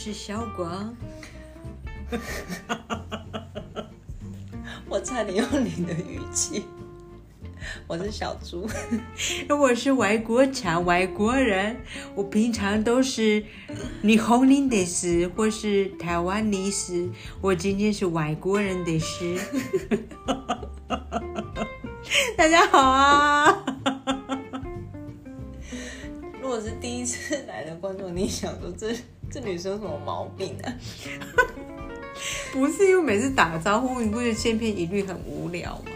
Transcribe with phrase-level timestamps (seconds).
[0.00, 0.94] 是小光。
[4.88, 6.62] 我差点用你的语气。
[7.88, 8.64] 我是小猪，
[9.48, 11.76] 我是外国腔外国人。
[12.14, 13.44] 我平常都是
[14.00, 19.36] 你红林的事或是台湾历史，我今天是外国人的斯。
[22.38, 23.64] 大家好啊！
[26.40, 28.94] 如果是第一次来的观众，你想说这
[29.30, 30.72] 这女生有什么毛病啊？
[32.52, 35.92] 不是因为每次打个招呼，你不觉得千篇一律很无聊吗？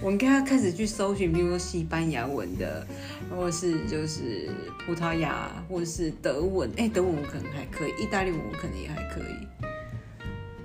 [0.00, 2.84] 我们跟他开始去搜寻，比如说西班牙文的，
[3.30, 4.50] 或是就是
[4.84, 6.68] 葡萄牙，或者是德文。
[6.76, 9.46] 哎，德文我可能还可以，意大利文我可能也还可以。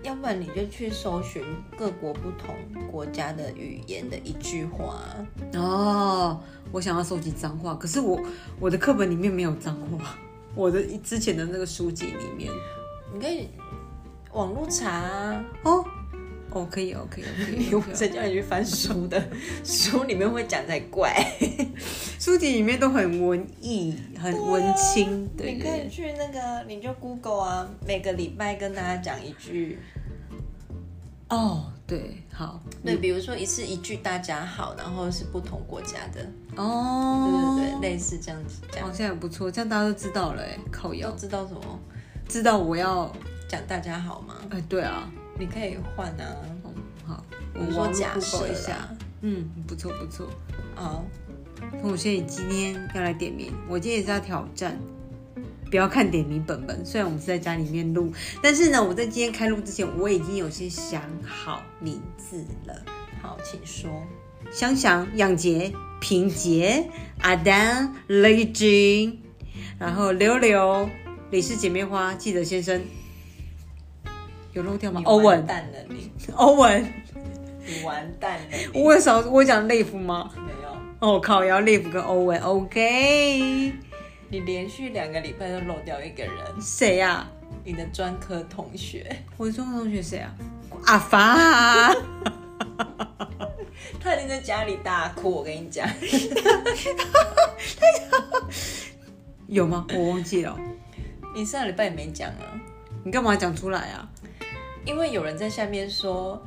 [0.02, 1.44] 要不然你就去搜寻
[1.78, 2.56] 各国不同
[2.90, 5.04] 国家的语言的一句话。
[5.54, 6.42] 哦，
[6.72, 8.20] 我想要收集脏话，可是我
[8.60, 10.18] 我的课本里面没有脏话，
[10.58, 12.52] 我的之前的那个书籍里面，
[13.14, 13.48] 你可以
[14.34, 15.86] 网络查哦。
[16.50, 17.76] 哦，可以哦，可以哦，可以。
[17.76, 19.22] 我谁叫你去翻书的？
[19.64, 21.14] 书里面会讲才怪。
[22.18, 25.30] 书籍里面都很文艺，很文青。
[25.38, 29.78] 对，你可以去那个，你就 Google 啊，每个礼拜跟大家讲一句。
[31.30, 32.62] 哦，对，好。
[32.84, 36.26] 对，比如说一次一句“大家好”，然后是不同国家的。
[36.56, 38.86] 哦，对对对，类似这样子讲。
[38.86, 40.42] 好像也不错，这样大家都知道了。
[40.42, 41.12] 哎，靠腰。
[41.12, 41.80] 知道什么？
[42.30, 43.12] 知道我要
[43.50, 44.36] 讲“大家好”吗？
[44.50, 45.10] 哎，对啊。
[45.40, 46.26] 你可以换啊，
[47.06, 48.90] 好，我说假设一下，
[49.22, 50.28] 嗯，不错不错，
[50.74, 51.06] 好。
[51.84, 54.76] 那我现在今天要来点名，我今天也是要挑战，
[55.70, 56.86] 不要看点名本本。
[56.86, 62.74] 虽然我们是在家里面录，但是呢，我在今天开录之前，我已经有些想好名字了。
[63.22, 63.90] 好，请说。
[64.52, 66.88] 香香、杨杰、平杰、
[67.20, 69.22] 阿丹、雷军，
[69.78, 70.90] 然后刘刘、
[71.32, 72.82] 李氏姐妹花、记者先生。
[74.54, 75.02] 有漏掉吗？
[75.04, 76.94] 欧文，蛋了你，欧文，
[77.66, 78.58] 你完蛋了。
[78.74, 80.32] 我有少我讲内夫吗？
[80.36, 80.70] 没有。
[81.00, 83.74] 哦靠，要内夫跟欧文，OK。
[84.30, 87.26] 你连续两个礼拜都漏掉一个人，谁呀？
[87.64, 89.24] 你的专科同学。
[89.38, 90.36] 我的专科同学谁啊？
[90.86, 91.94] 阿发。
[94.02, 95.88] 他已经在家里大哭，我跟你讲。
[99.48, 99.86] 有吗？
[99.94, 100.60] 我忘记了。
[101.34, 102.60] 你上礼拜也没讲啊？
[103.06, 104.10] 你干嘛讲出来啊？
[104.84, 106.42] 因为有人在下面说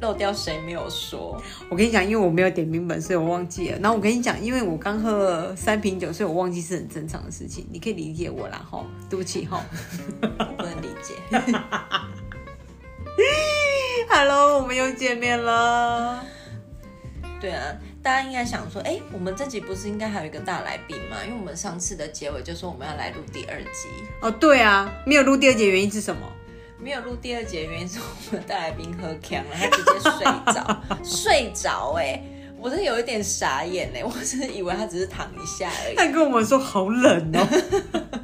[0.00, 1.40] 漏掉谁没有说，
[1.70, 3.78] 我跟你讲，因为我没有点名本，所以我忘记了。
[3.78, 9.64] 然后我跟你讲，因为我刚喝了三瓶酒，所以我忘记是很正常的事情，你可以理解我啦，哈，对不起哈，
[10.20, 11.14] 不能理解。
[14.10, 16.24] Hello，我们又见面了。
[17.40, 17.62] 对啊，
[18.02, 21.16] 大家应该想说，哎，我们这集不是应该还有一个大来宾吗？
[21.24, 23.88] 因为我们上次的结尾就说我们要来录第二集。
[24.20, 26.22] 哦，对啊，没有录第二集的原因是什么？
[26.84, 32.22] 没有录第二节，原因是我们大来宾喝呛了，他直接睡着， 睡着哎，
[32.58, 35.94] 我真的有一点傻眼哎，我真的以为他只是躺一下而已。
[35.96, 37.48] 他跟我们说好冷哦，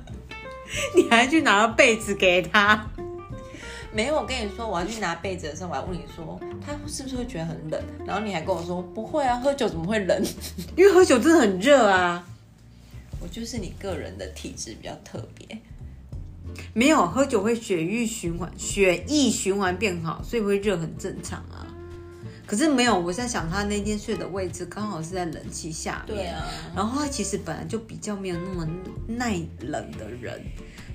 [0.94, 2.86] 你还去拿了被子给他？
[3.94, 10.22] 没有，我跟你说我要去拿被子的时候，我还问你说他是不是会觉得很冷，然后你还跟我说不会啊，喝酒怎么会冷？
[10.76, 12.22] 因为喝酒真的很热啊。
[13.22, 15.58] 我就是你个人的体质比较特别。
[16.72, 21.66] 没有喝酒会血液循环，血液循环变好，所以会热很正常啊。
[22.46, 26.44] 可是没有，我在想他那天睡的位置刚好是在冷气下面，对啊。
[26.74, 28.68] 然后他其实本来就比较没有那么
[29.06, 30.42] 耐冷的人，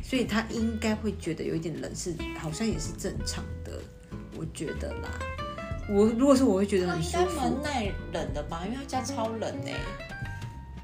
[0.04, 3.80] 所以他应该会觉得有一点冷是好像也是正常的，
[4.38, 5.10] 我觉得啦。
[5.88, 9.74] 我如果是我会觉得很舒服，蛮耐冷的吧，因为他家超冷哎。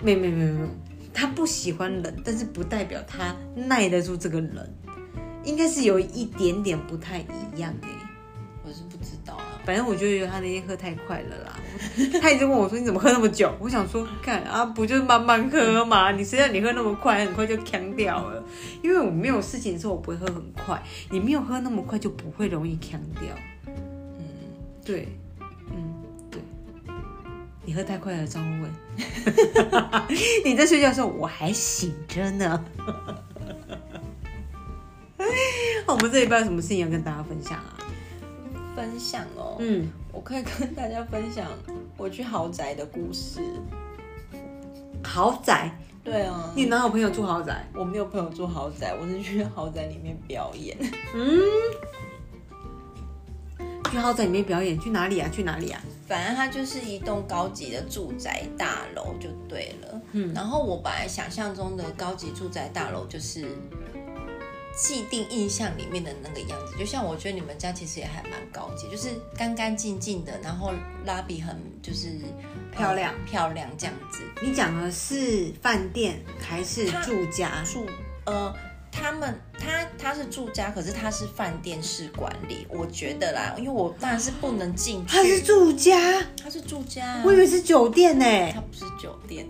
[0.01, 0.67] 没没没没。
[1.13, 4.67] 他不喜欢冷，但是不代表他耐得住这个冷，
[5.43, 7.89] 应该是有一点点不太一样哎，
[8.63, 9.59] 我是不知道啊。
[9.63, 11.59] 反正我就觉得他那天喝太快了啦，
[12.21, 13.53] 他一直问我说你怎么喝那么久？
[13.59, 16.11] 我想说看啊，不就是慢慢喝嘛？
[16.17, 18.43] 你谁让你喝那么快，很快就呛掉了。
[18.81, 20.81] 因为我没有事情的时候，我不会喝很快，
[21.11, 23.35] 你没有喝那么快，就不会容易呛掉。
[23.67, 23.73] 嗯，
[24.83, 25.07] 对。
[27.71, 28.69] 你喝太快了，张问。
[30.43, 32.65] 你在睡觉的时候，我还醒着呢。
[35.87, 37.77] 我们这一半有什么事情要跟大家分享啊？
[38.75, 41.47] 分享哦，嗯，我可以跟大家分享
[41.95, 43.39] 我去豪宅的故事。
[45.01, 45.71] 豪宅？
[46.03, 46.51] 对啊。
[46.53, 47.65] 你哪有朋友住豪宅？
[47.73, 50.77] 我没有朋友住豪宅，我是去豪宅里面表演。
[51.15, 51.39] 嗯。
[53.89, 55.29] 去豪宅里面表演，去哪里啊？
[55.31, 55.81] 去哪里啊？
[56.11, 60.01] 反正它就是一栋高级的住宅大楼就对了。
[60.11, 63.47] 嗯，然后我本来想象中的高级住宅大楼就是
[64.75, 66.77] 既定印象里面的那个样子。
[66.77, 70.73] 就像我觉得你们家其实也还蛮高级，就是干干净净的，然后
[71.05, 72.09] 拉比很就是
[72.73, 74.19] 漂亮呃漂亮这样子。
[74.41, 77.63] 你讲的是饭店还是住家？
[77.63, 77.85] 住
[78.25, 78.53] 呃，
[78.91, 85.15] 他们他他是住家，可是他是饭店式管理，我觉得啦，因为我当然是不能进去。
[85.15, 89.47] 他是住家，他是住家啊，我以为是酒店呢、他不是酒店。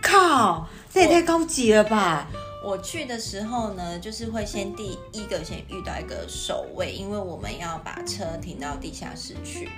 [0.00, 2.28] 靠，这也太高级了吧！
[2.64, 9.68] 我去的时候呢，就是会先第一个先遇到一个守卫，因为我们要把车停到地下室去，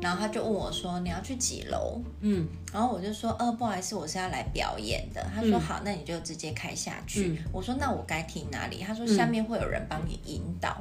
[0.00, 2.00] 然后他就问我说你要去几楼？
[2.20, 5.26] 嗯，然后我就说呃不好意思，我是要来表演的。
[5.34, 7.28] 他说嗯好，那你就直接开下去。
[7.28, 8.84] 嗯我说那我该停哪里？
[8.86, 10.76] 他说下面会有人帮你引导。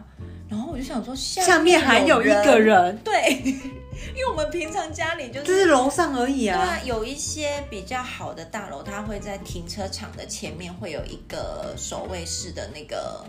[0.47, 6.61] 然后我就想说下下面还有一个人，人，对， 因为我们平常家里就是就是楼上而已啊。
[6.61, 11.44] 对啊，有一些比较好的大楼，它会在停车场的前面会有一个
[11.77, 13.25] 守卫室的那个，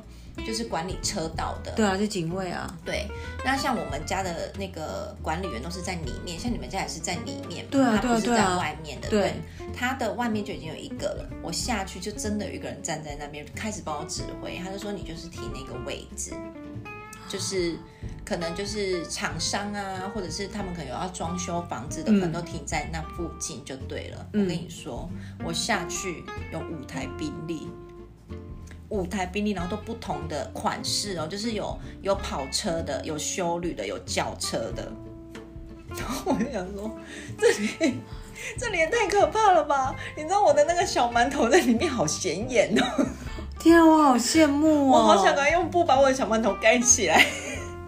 [0.47, 1.73] 就是管理车道的。
[1.73, 2.67] 对啊，是警卫啊。
[2.85, 3.09] 对
[3.45, 9.09] 那像我们家的那个管理员都是在里面，像你们家也是在里面，对啊他不是在对啊对啊外面的。
[9.09, 9.35] 对，
[9.75, 16.33] 他的外面就已经有一个了，我下去就真的有一个人站在那边，开始帮我指挥，他就说你就是停那个位置。
[17.29, 17.77] 就是
[18.25, 24.25] 可能就是厂商啊，或者是他们可能有要装修房子的，嗯可能都停在那附近就对了。
[24.33, 25.11] 嗯我跟你说，
[25.45, 26.23] 我下去
[26.53, 27.67] 有五台宾利，
[28.89, 34.93] 五台宾利，然后都不同的款式哦，就是有有跑车的，有修旅的，有轿车的。
[35.89, 36.91] 然后我就想说，
[37.39, 37.95] 这里
[38.59, 39.95] 这里也太可怕了吧！
[40.17, 43.07] 你知道我的那个小馒头在里面好显眼哦，
[43.59, 44.99] 天啊，我好羡慕哦！
[44.99, 47.25] 我好想赶快用布把我的小馒头盖起来。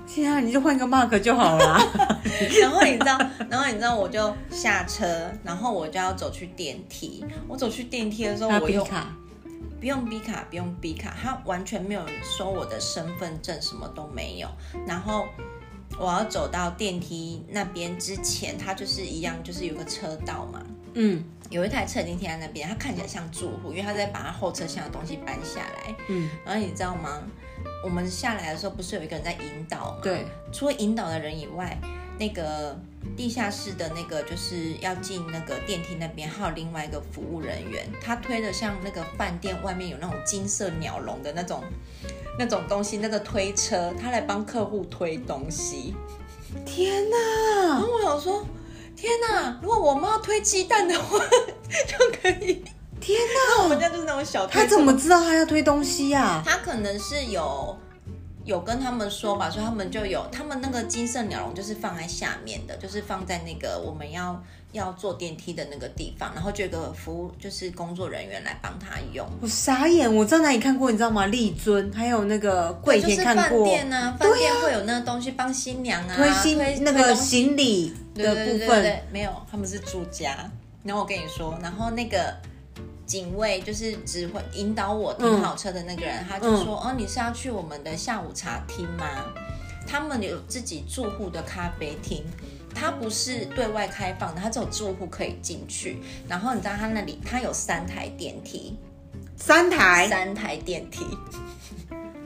[0.07, 1.79] 天啊，你就换个 mark 就好了。
[2.63, 3.19] 然后你知道，
[3.51, 7.25] 然后你知道，我就下车，然后我就要走去电梯。
[7.47, 8.87] 我走去电梯的时候，我又
[9.81, 14.49] 不用 B 卡，不用 B 卡，他完全没有收我的身份证，什么都没有。
[14.87, 15.27] 然后
[15.99, 20.65] 我要走到电梯那边之前，他就是一样，就是有个车道嘛。
[20.95, 25.95] 嗯有一台车已经停在那边，他看起来像住户，因为他在把他后车厢的东西搬下来。
[26.09, 27.23] 嗯，然后你知道吗？
[27.85, 29.99] 我们下来的时候，不是有一个人在引导吗？
[30.03, 31.79] 对，除了引导的人以外，
[32.19, 32.79] 那个
[33.17, 41.63] 地下室的那个就是要进那个电梯那边，还有另外一个服务人员，他推的像那个饭店外面有那种金色鸟笼的那种
[42.39, 45.95] 那种东西，那个推车，他来帮客户推东西。
[46.65, 47.81] 天然！
[47.81, 48.47] 后我想说，
[48.97, 49.59] 天哪！
[49.63, 51.19] 如果我妈要推鸡蛋的话，
[51.87, 52.65] 就可以。
[53.01, 53.63] 天哪！
[53.63, 54.47] 我们家就是那种小。
[54.47, 57.79] 他怎么知道他要推东西呀、他可能是有
[58.49, 64.43] 有跟他们说吧，所以他们就有他们那个金色鸟笼就是放在下面的，就是放在那个我们要
[64.73, 69.29] 要坐电梯的那个地方，然后就有个服务就是工作人员来帮他用。
[69.43, 70.91] 我傻眼，我在哪里看过？
[70.91, 71.27] 你知道吗？
[71.27, 80.51] 丽尊还有那个桂就是饭田看过，店啊，饭店会有那个东西帮新娘啊推新那个行李的部对对对对分，，没有，他们是住家。
[80.85, 82.35] 然后我跟你说，然后那个
[83.09, 89.25] 警卫就是指挥引导我停好车的那个人，他就说：“哦，你是要去我们的下午茶厅吗？
[89.87, 92.23] 他们有自己住户的咖啡厅。”
[92.75, 96.01] 它不是对外开放的，它只有住户可以进去。
[96.29, 98.79] 然后你知道他那里他有三台电梯，
[99.37, 101.05] 三台，三台电梯，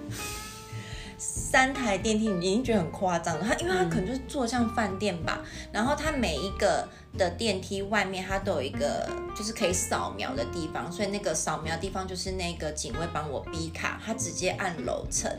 [1.16, 3.46] 三台电梯，你已经觉得很夸张了。
[3.46, 5.40] 他因为他可能就是做像饭店吧，
[5.72, 6.86] 然后他每一个
[7.18, 15.30] 的电梯外面它都有一个就是可以扫描的地方，所以那个扫描地方就是那个警卫帮我逼卡，他直接按楼层，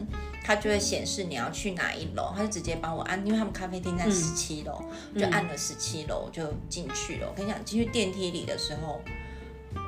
[0.44, 7.28] 它就会显示你要去哪一楼，他就直接帮我按，因为他们咖啡厅在十七楼，我就按了十七楼，就进去了。
[7.28, 9.02] 我跟你讲，进去电梯里的时候，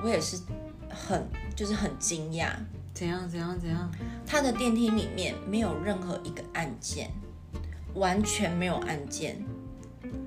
[0.04, 0.38] 我也是
[0.90, 2.50] 很就是很惊讶，
[2.94, 3.92] 怎样怎样怎样？
[4.26, 7.12] 他的电梯里面没有任何一个按键，
[7.94, 9.44] 完全没有按键。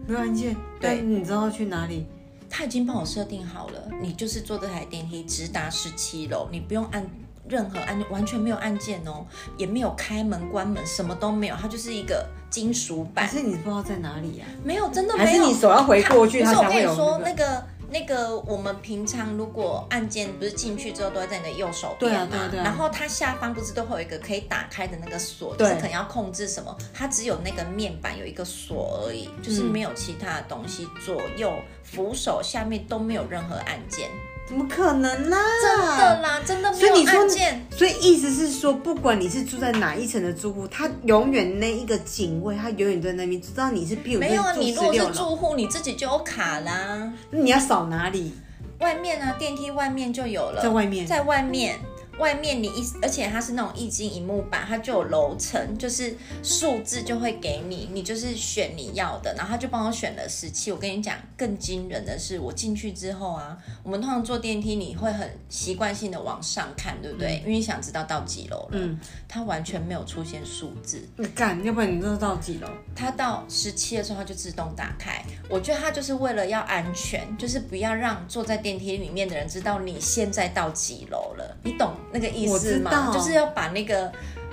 [0.09, 2.07] 没有按键，对你知道去哪里？
[2.49, 7.07] 他已经帮我设定好了，你就是坐这台电梯直达十七楼，你不用按
[7.47, 9.27] 任何按，完全没有按键哦，
[9.59, 15.45] 也没有开门关门，什么都没有，它就是一个金属板，可是你不知道在哪里呀、没有，真的没有。
[15.45, 17.63] 是你手要回过去，不是我跟你说，那个？
[17.91, 22.63] 那个，我们平常如果按键不是进去之后都会在你的右手边嘛，对啊对啊对啊。
[22.65, 29.69] 然后它下方不是都会有一个可以打开的那个锁，就是可能要控制什么，它只有那个面板有一个锁而已，就是嗯。
[29.69, 31.53] 没有其他的东西，左右
[31.85, 34.09] 扶手下面都没有任何按键，
[34.49, 35.39] 怎么可能啦？
[35.63, 37.67] 真的啦，真的没有所以你说按键。
[37.71, 47.13] 所以意思是说，不管你是住在哪一层的住户，他永远那一个警卫，他永远都在那边，知道你是，譬如没有啊，住你如果是住户，你自己就有卡啦。
[47.31, 48.33] 那你要扫哪里？
[48.81, 51.79] 外面啊，电梯外面就有了，在外面在外面，
[52.19, 60.73] 外面你一，而且它是那种液晶荧幕板，它就有楼层，就是数字就会给你，你就是选你要的，然后他就帮我选了十七。
[60.73, 67.39] 我跟你讲，更惊人的是，我进去之后啊，我们通常坐电梯，你会很习惯性的往上看，对不对？
[67.39, 68.71] 因为你想知道到几楼了。
[68.73, 68.99] 嗯。
[69.31, 71.07] 它完全没有出现数字。
[71.17, 72.69] 你干，要不然你知道到几楼？
[72.97, 75.23] 它到十七的时候，它就自动打开。
[75.51, 81.57] 我觉得它就是为了要安全，就是不要让坐在电梯里面的人知道你现在到几楼了。
[81.63, 81.93] 你懂？
[82.13, 83.11] 那个意思吗？
[83.13, 84.11] 就是要把那个，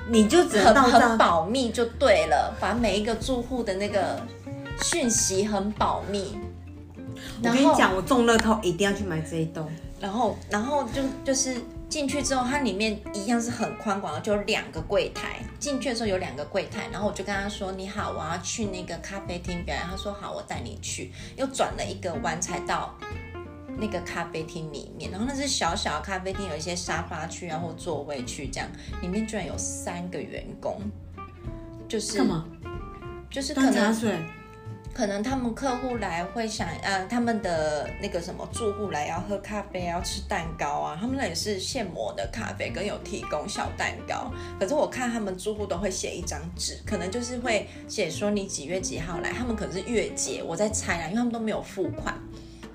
[0.09, 4.19] 你就很很保密就对了，把每一个住户的那个
[4.81, 6.37] 讯息很保密。
[7.43, 9.69] 我跟你讲，我中乐透一定要去买这一栋。
[9.99, 11.55] 然后，然后就就是
[11.89, 15.39] 进去之后，它里面一样是很宽广的，就有两个柜台。
[15.57, 22.93] 进去的时候有两个柜台，然后我就跟他说：“你好，我要去那个咖啡厅表演。”他说：“好，我带你去。”又转了一个弯才到。
[23.77, 28.69] 那个咖啡厅里面，然后那是小小的咖啡厅，有一些沙发区啊或座位区，这样
[29.01, 30.79] 里面居然有三个员工，
[31.87, 32.45] 就是干嘛？
[33.29, 34.15] 就是可能水，
[34.93, 44.31] 可能他们客户来会想，呃，他们的那个什么住户来要喝咖啡，要吃蛋糕啊，他们那也是现磨的咖啡，跟有提供小蛋糕。
[44.57, 52.17] 可是我看他们住户都会写一张纸，可能就是会写说你几月几号来，他们可能是月结，我在猜啊，因为他们都没有付款。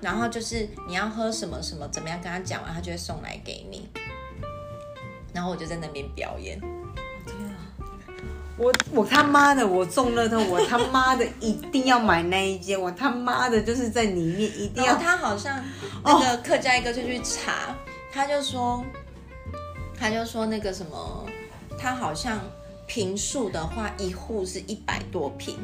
[0.01, 3.87] 然后就是你要喝什么什么怎么样，跟他讲完，他就会送来给你。
[5.33, 6.59] 然后我就在那边表演。
[6.59, 7.55] 天啊！
[8.57, 14.95] 我我他妈的，我中了头，我他妈的一定要买那一间，我他妈的就是在里面一定要。
[14.95, 15.63] 他好像
[16.03, 17.75] 那个客家一哥就去查，
[18.11, 18.83] 他就说，
[19.97, 21.25] 他就说那个什么，
[21.77, 22.39] 他好像
[22.87, 25.57] 平数的话，一户是一百多平。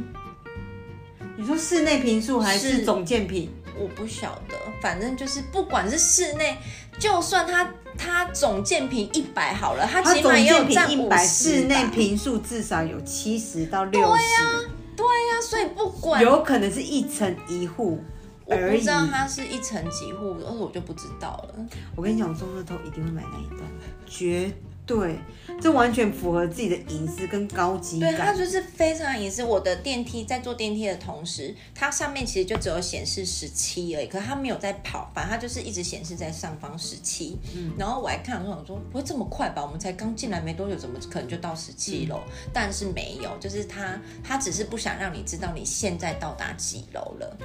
[1.36, 3.51] 你说室内平数还是总建平？
[3.80, 6.58] 我不晓得，反正就是不管是室内，
[7.00, 11.28] 就算它它总建平一百好了，它起码也有占五十。
[11.28, 14.08] 室内平数至少有七十到六十。
[14.08, 18.00] 对呀，对呀，所以不管有可能是一层一户，
[18.46, 21.56] 我不知道它是一层几户，而且我就不知道了。
[21.96, 23.60] 我跟你讲，我中日头一定会买那一栋，
[24.06, 24.52] 绝。
[24.88, 25.20] 对，
[25.62, 28.10] 这完全符合自己的隐私跟高级感。
[28.10, 29.44] 对，它就是非常隐私。
[29.44, 37.38] 我的电梯在坐电梯的同时，它上面其实就只有显示十七而已，可是它没有在跑，反正它就是一直显示在上方十七。
[37.53, 39.62] 嗯，然后我还看，我想说不会这么快吧？
[39.62, 42.22] 我们才刚进来没多久，怎么可能就到十七楼？
[42.53, 47.38] 但是没有，就是它，它只是不想让你知道你现在到达几楼了。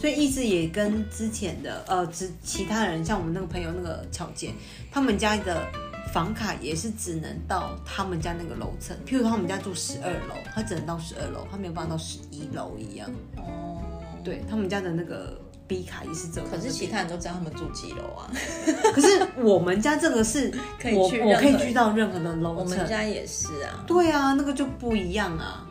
[0.00, 4.54] 所以意思也跟之前的呃，之其他人像我们那个朋友那个巧姐，
[4.90, 5.62] 他们家的
[6.10, 8.96] 房卡也是只能到他们家那个楼层。
[9.06, 13.10] 譬如他们家住十二楼，他只能到十二楼，他没有办法到十一楼一样。
[13.36, 13.82] 哦，
[14.24, 15.38] 对他们家的那个
[15.68, 18.32] B 卡也是这可是其他人都知道他们住几楼啊？
[18.94, 22.56] 可是我们家这个是可以去，我可以去到任何的楼层。
[22.56, 23.84] 我们家也是啊。
[23.86, 25.68] 对啊，那个就不一样啊。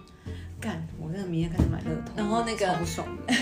[0.61, 3.33] 干，我真的明天开始买乐透，然后那个超爽的。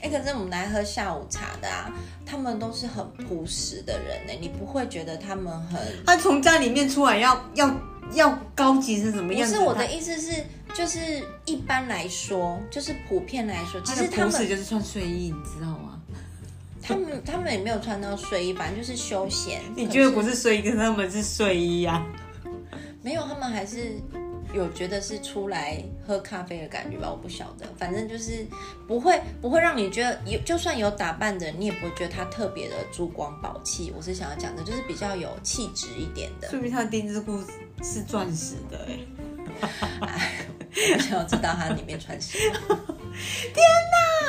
[0.00, 1.92] 哎，可是我们来喝下午茶的啊，
[2.24, 5.80] 他们都是很朴实的人呢，你不会觉得他们很……
[6.06, 7.74] 他从家里面出来要要
[8.12, 9.54] 要高级是什么样子？
[9.54, 11.00] 不是我的意思是，就是
[11.44, 16.00] 一般来说，就是普遍来说，其实他们就是穿睡衣，你知道吗？
[16.80, 19.60] 他们他们也没有穿到睡衣，反正就是休闲。
[19.74, 22.06] 你觉得不是睡衣，跟他们是睡衣呀？
[23.02, 24.00] 没有，他们还是。
[24.54, 27.10] 有觉得是出来喝咖啡的感觉吧？
[27.10, 28.46] 我不晓得，反正就是
[28.86, 33.92] 不会不会让你觉得有，就算有打扮的，你也不会觉得他特别的珠光宝气。
[33.94, 36.48] 我是想要讲的，就是比较有气质一点的。
[36.48, 37.38] 说明他的丁字裤
[37.82, 38.88] 是钻石的
[40.00, 40.46] 哎，
[40.94, 42.76] 我想要知道它里面穿什么。
[43.54, 43.66] 天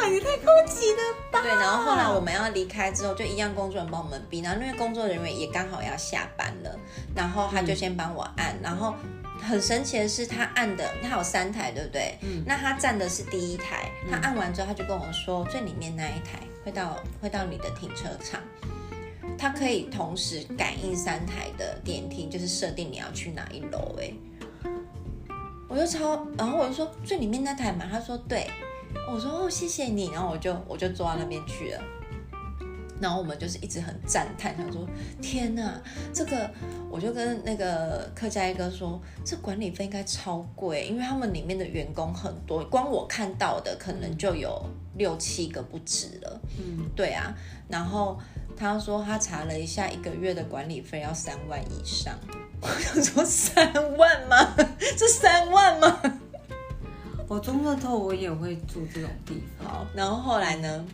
[0.01, 0.97] 哪，也太高级了
[1.31, 1.41] 吧！
[1.41, 6.79] 对，然后后来我们要离开之后，就一样工作人员帮我们逼，然后因为工作人员也刚好要下班了，
[7.15, 8.93] 然后他就先帮我按，然后。
[9.41, 12.17] 很神奇的是，他按的，他有三台，对不对？
[12.21, 12.43] 嗯。
[12.45, 18.41] 那他站的是第一台，他按完之后，他就跟我说，最里面那一台会到会到你的停车场，
[19.37, 23.95] 它可以同时感应三台的电梯，就是设定你要去哪一楼。
[23.99, 24.11] 哎，
[25.67, 28.49] 我就超，然后我就说最里面那台嘛，他说对，
[29.11, 31.81] 我说哦谢谢你，然后我就我就坐到那边去了。
[33.01, 34.87] 然后我们就是一直很赞叹，想说
[35.21, 35.81] 天哪，
[36.13, 36.49] 这个
[36.89, 44.61] 我就跟那个客家一哥说，这管理费应该超贵，因为他们里面的员工很多，光我看到的可能就有
[44.97, 46.41] 六七个不止了。
[46.57, 47.33] 嗯，对啊。
[47.69, 48.19] 然后
[48.57, 52.13] 他说他查了一下，一个月的管理费要三万以上。
[52.61, 54.55] 我想说三万吗？
[54.97, 56.01] 这三万吗？
[57.29, 59.69] 我中乐透我也会住这种地方。
[59.69, 60.85] 好，然后后来呢？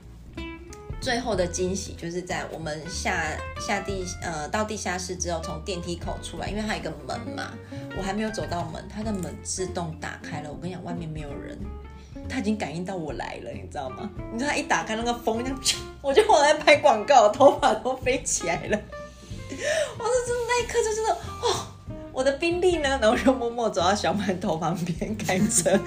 [1.05, 3.27] 最后的惊喜就是在我们下
[3.59, 7.53] 下地呃到地下室之后，从电梯口出来，因为它有一个门嘛，
[7.95, 10.51] 我还没有走到门，它的门自动打开了。
[10.51, 11.55] 我跟你讲，外面没有人，
[12.27, 14.09] 它已经感应到我来了，你知道吗？
[14.33, 15.45] 你知道它一打开那个风，
[16.01, 18.79] 我就往在拍广告，头发都飞起来了。
[19.99, 21.67] 我说真的那一刻就真的哦，
[22.11, 22.89] 我的宾利呢？
[22.99, 25.79] 然后就默默走到小馒头旁边开车。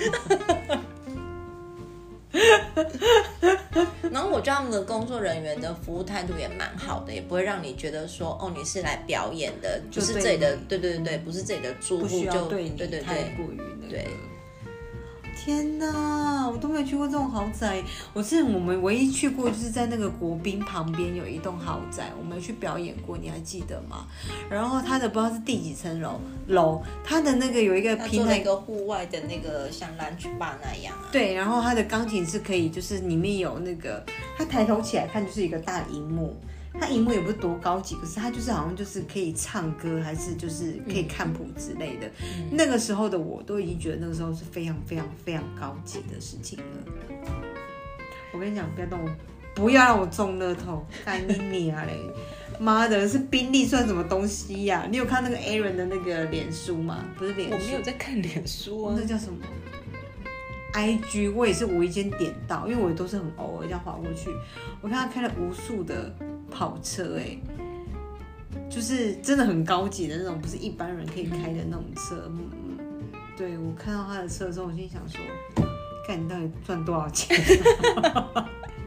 [4.10, 14.06] 然后我觉得他们的工作人员的服务态度也蛮好的，也不会让你觉得说哦你是来表演的，不是这里的，对对对对，不是这里的住户就对对对太过于那对。
[15.38, 17.80] 天哪，我都没有去过这种豪宅。
[18.12, 24.06] 我是我们唯一去过就是在那个国宾旁边有一栋豪宅，我们去表演过，你还记得吗？
[24.50, 31.08] 然后它的不知道是第几层楼楼，它的那个有一个平台，一个户外的那个像 lunch bar 那样啊。
[31.12, 34.04] 对，然后它的钢琴是可以，就是里面有那个，
[34.36, 36.36] 它抬头起来看就是一个大荧幕。
[36.80, 42.10] 它荧幕也不是多高级，可是它就是好像就是可以唱歌，还是就是可以看谱之类的。
[42.50, 46.64] 那个时候的我都已经觉得那个时候是非常非常非常高级的事情了。
[48.32, 49.10] 我跟你讲，不要动我，
[49.54, 51.98] 不要让我中乐透，干你你啊嘞！
[52.60, 54.86] 妈的，是宾利算什么东西呀？
[54.90, 57.04] 你有看那个 Aaron 的那个脸书吗？
[57.16, 58.94] 不是脸书，我没有在看脸书啊。
[58.98, 59.38] 那叫什么
[60.74, 64.30] ？IG，我也是无意间点到，因为我都是很偶尔这样划过去，
[64.80, 66.12] 我看他开了无数的。
[66.50, 67.36] 跑车哎，
[68.70, 72.16] 就是真的很高级的那种，不是一般人可以开的那种车。
[73.36, 75.20] 对我看到他的车的时候，我心想说：，
[76.06, 77.36] 看你到底赚多少钱？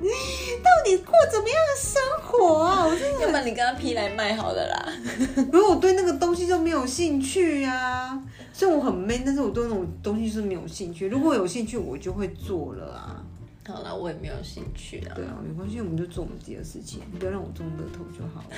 [0.02, 2.88] 到底过怎么样的生活啊？
[2.88, 4.92] 我真的，要不然你跟他批来卖好了啦。
[5.52, 8.20] 不是我对那个东西就没有兴趣呀。
[8.54, 11.08] 虽然我很 man，但是我对那种东西是没有兴趣。
[11.08, 13.26] 如果有兴趣，我就会做了啊。
[13.66, 15.14] 好了，我也没有兴趣啊。
[15.16, 18.56] 对啊，没关系，我们就做我们自己的事情，不要让我中乐透就好了。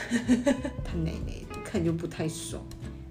[0.84, 2.64] 他奶奶的看就不太爽，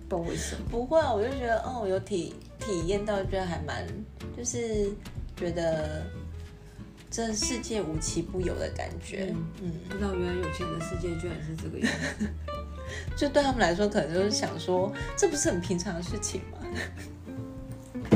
[0.09, 0.63] 不知道为什么。
[0.71, 3.87] 不会啊，我就觉得哦，有体体验到，觉得还蛮，
[4.37, 4.91] 就是
[5.37, 6.05] 觉得
[7.11, 9.33] 这世界无奇不有的感觉。
[9.63, 12.27] 嗯，不知道原来有钱的世界居然是这个样子。
[13.17, 16.59] 就对他们来说，可能就是想说，这不是很平常的事情吗？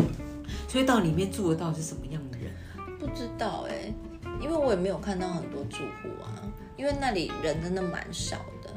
[0.69, 2.53] 所以到里面住得到底是什么样的人？
[2.99, 3.93] 不知道哎，
[4.41, 6.43] 因为我也没有看到很多住户啊，
[6.77, 8.71] 因为那里人真的蛮少的。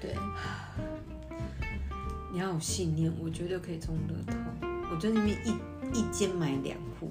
[0.00, 0.14] 对，
[2.32, 4.34] 你要有信念，我觉得可以中乐透。
[4.90, 7.10] 我在那边一一间买两户，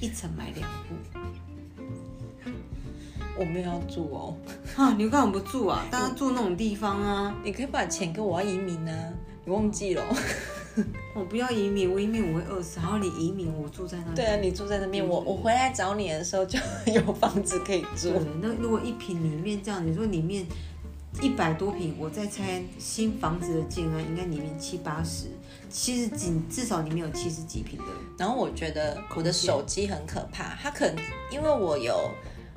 [0.00, 0.96] 一层买两户。
[3.40, 4.36] 我没有要住哦。
[4.76, 5.82] 啊，你干嘛不住啊？
[5.90, 7.34] 大家住那种地方啊？
[7.42, 9.12] 你可以把钱给我，要移民啊？
[9.46, 10.04] 你忘记了？
[11.16, 12.78] 我不要移民，我移民我会饿死。
[12.78, 14.14] 然后你移民，我住在那。
[14.14, 16.58] 对啊，你住在那边，我我回来找你的时候就
[16.92, 18.12] 有房子可以住。
[18.42, 20.44] 那如果一平里面这样，你说里面
[21.22, 25.28] 一百多平，我在猜新房子的建安应该里面七八十，
[25.70, 27.86] 七十几，至少里面有七十几平的。
[28.18, 30.96] 然后我觉得我的手机很可怕，它可能
[31.32, 32.10] 因为我有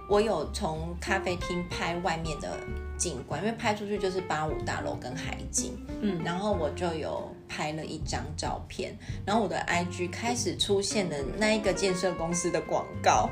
[0.10, 2.58] 我有从咖啡厅拍外面的。
[2.96, 13.30] 景观，因为拍出去就是八五大楼跟海景，嗯，然后我就有拍了一张照片，然后我的 IG 开始出现的那一个建设公司的广告，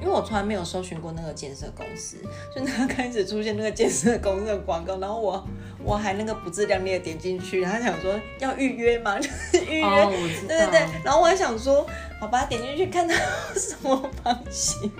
[0.00, 2.16] 因为我从来没有搜寻过那个建设公司，
[2.54, 5.46] 所以它开始出现那个建设公司的广告，然后我
[5.84, 10.06] 我还那个不自量力的点进去，他想说要预约吗， 就是预约，
[10.48, 11.86] 对对对，然后我还想说，
[12.18, 13.14] 好吧，点进去看它
[13.58, 14.90] 什么房型。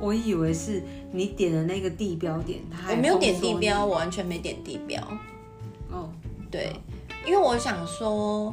[0.00, 0.82] 我以为是
[1.12, 5.02] 你点的那个地标点，他我没有点地标，我完全没点地标。
[5.90, 6.10] 哦，
[6.50, 6.72] 对，
[7.24, 8.52] 因为我想说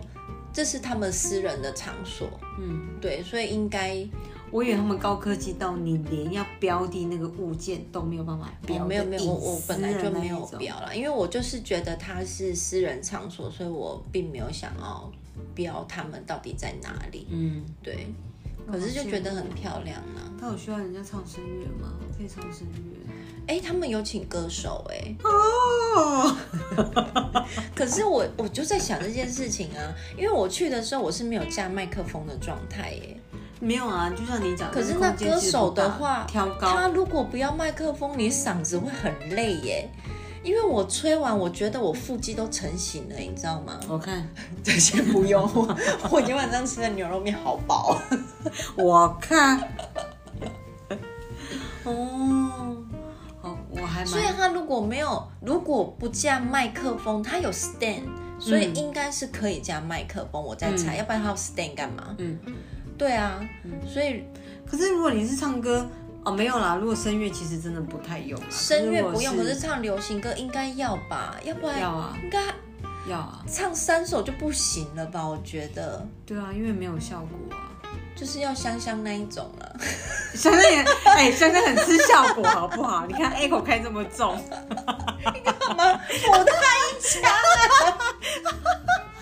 [0.53, 2.27] 这是他们私人的场所，
[2.59, 3.97] 嗯，对，所以应该
[4.51, 15.11] 我以为他们高科技到你连要标的那个物件都没有办法标，没有没有，我我本来就没有标了，因为我就是觉得它是私人场所，所以我并没有想要
[15.53, 17.27] 标他们到底在哪里。
[17.29, 18.07] 嗯，对。
[18.71, 20.23] 可是就觉得很漂亮啊！
[20.39, 21.93] 他有需要人家唱声乐吗？
[22.17, 23.13] 可以唱声乐。
[23.47, 25.15] 哎，他们有请歌手哎。
[25.23, 26.35] 哦。
[27.75, 33.17] 可是我我就在想这件事情啊，因为我去的时候我是没有架麦克风的状态耶。
[33.59, 34.71] 没有啊，就像你讲。
[34.71, 39.89] 可是那歌手的话，挑高，他如果不要麦克风，你嗓子会很累耶。
[40.43, 43.79] 因为我吹完，我觉得我腹肌都成型了，你知道吗？
[43.87, 44.27] 我看，
[44.63, 45.41] 这些不用，
[46.11, 47.97] 我今天晚上吃的牛肉面好饱。
[48.75, 49.59] 我看，
[51.85, 52.75] 哦，
[53.41, 58.03] 好，我还所以他如果没有，如果不加麦克风，他有 stand，
[58.37, 60.43] 所以应该是可以加麦克风。
[60.43, 62.15] 我在猜，要不然他 stand 干嘛？
[62.17, 62.37] 嗯。
[62.95, 64.23] 对啊，嗯所以
[64.67, 65.89] 可是如果你是唱歌，
[66.25, 68.45] 哦，没有啦，如果声乐其实真的不太用啦。
[68.49, 71.35] 声乐不用，可是唱流行歌应该要吧？
[71.43, 72.41] 要不然要啊应该
[73.09, 75.27] 要啊，唱三首就不行了吧？
[75.27, 77.71] 我觉得对啊，因为没有效果啊。
[78.15, 79.75] 就是要香香那一种了。
[80.35, 83.05] 香香也，哎、香香很吃效果，好不好？
[83.07, 84.37] 你看 echo 开这么重，
[84.85, 85.99] 好吗？
[86.31, 86.53] 我太
[87.01, 87.97] 强了！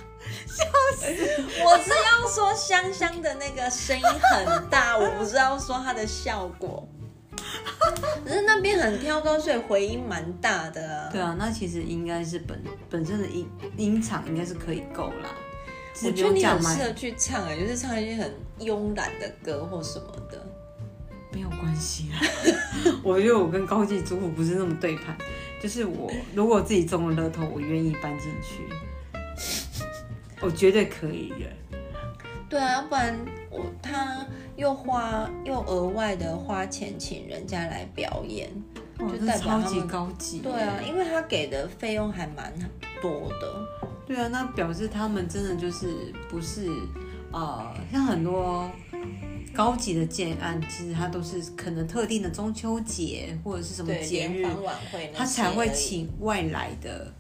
[1.66, 6.88] 我是要说香香的那个声音很大，我不是要说它的效果。
[8.24, 11.10] 可是那边很挑高，所以回音蛮大的啊。
[11.12, 15.30] 对啊，那其实应该是本本身的音音场应该是可以够啦，
[16.04, 20.46] 我觉得你很适合去唱哎、就是唱一些很慵懒的歌或什么的。
[21.34, 22.20] 没有关系啊。
[23.02, 25.18] 我觉得我跟高级主妇不是那么对盘，
[25.62, 28.68] 就是我如果自己中了乐透，我愿意搬进去，
[30.42, 31.78] 我绝对可以的。
[32.50, 33.18] 对啊，要不然
[33.50, 34.26] 我他
[34.56, 38.50] 又花又额外的花钱请人家来表演，
[39.00, 40.40] 哇，就这超级代表他们高级。
[40.40, 42.54] 对啊，，因为他给的费用还蛮
[43.02, 43.68] 多的。
[44.06, 46.70] 对啊，那表示他们真的就是不是
[47.32, 48.70] 呃，像很多
[49.54, 54.46] 高级的建案，其实它都是可能特定的中秋节或者是什么，节日
[55.16, 55.70] 他才会。
[55.70, 57.14] 请外来的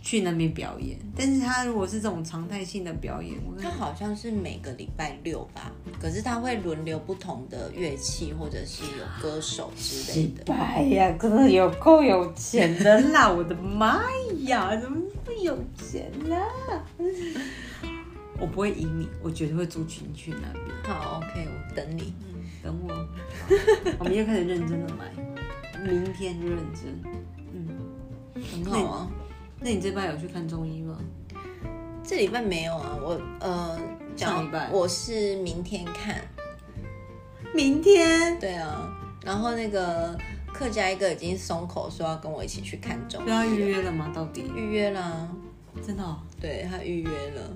[0.00, 0.98] 去那边表演。
[1.16, 10.52] 但是他如果是这种常态性的表演，我他好像是每个礼拜六吧，可是他会轮流不同的乐器或者是有歌手之类的。
[10.52, 13.30] 哎呀，真的有够有钱的啦！
[13.30, 14.00] 我的妈
[14.46, 16.36] 呀，怎么那么有钱呢？
[18.40, 20.64] 我不会移民，我绝对会租群去那边。
[20.84, 22.14] 好，OK，我等你。
[22.62, 22.94] 等我，
[23.98, 25.12] 我们又开始认真的买，
[25.82, 27.00] 明天认真。
[27.52, 27.68] 嗯
[28.34, 29.10] 很好啊。
[29.60, 30.98] 那你这班有去看中医吗？
[32.04, 33.78] 这礼拜没有啊，我呃，
[34.16, 36.20] 上礼拜我是明天看。
[37.54, 38.88] 明天对啊，
[39.24, 40.16] 然后那个
[40.52, 44.10] 客家一个已经松口说要跟我一起去看中医要预约了吗？
[44.14, 45.28] 到底预约啦，
[45.86, 46.18] 真的、哦？
[46.40, 47.54] 对他预约了。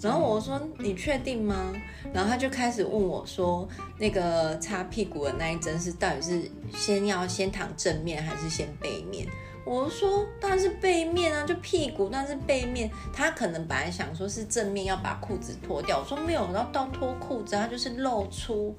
[0.00, 1.72] 然后我说你确定吗？
[2.12, 9.26] 然后他就开始问我说，那个擦屁股的那一针是到底是先要先躺正面还是先背面？
[9.68, 12.90] 我说当然是背面啊，就屁股但是背面。
[13.12, 18.74] 他可能本来想说是正面要把裤子脱掉，我说没有，然后到脱裤子，他就是露出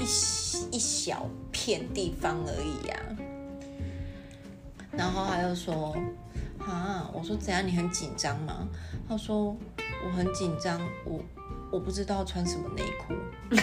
[0.00, 0.04] 一
[0.74, 2.96] 一小片地方而已呀、
[4.90, 5.94] 然后他又说
[6.58, 7.66] 啊，我说怎样？
[7.66, 8.66] 你很紧张吗？
[9.06, 9.54] 他说
[10.02, 11.20] 我很紧张，我
[11.70, 13.12] 我不知道穿什么内裤。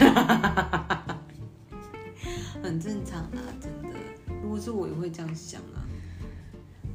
[2.62, 3.98] 很正常啊，真的。
[4.42, 5.83] 如果是我也会这样想啊。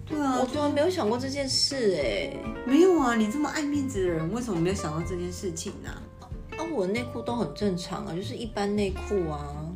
[0.09, 2.33] 对啊我，从来没有想过这件事哎、
[2.66, 5.90] 没有啊，你这么爱面子的人，为什么没有想到这件事情呢、
[6.21, 9.66] 啊，我的内裤都很正常啊，就是一般内裤啊。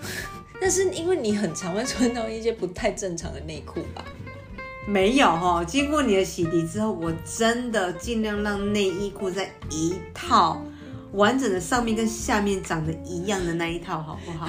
[0.60, 4.04] 但是因为你很常会穿到一些不太正常的内裤吧？
[4.86, 10.62] 没有哈、经过你的洗涤之后，我真的尽量让内衣裤在一套
[11.12, 14.48] 完整的上面跟下面长得一样的那一套，好不好？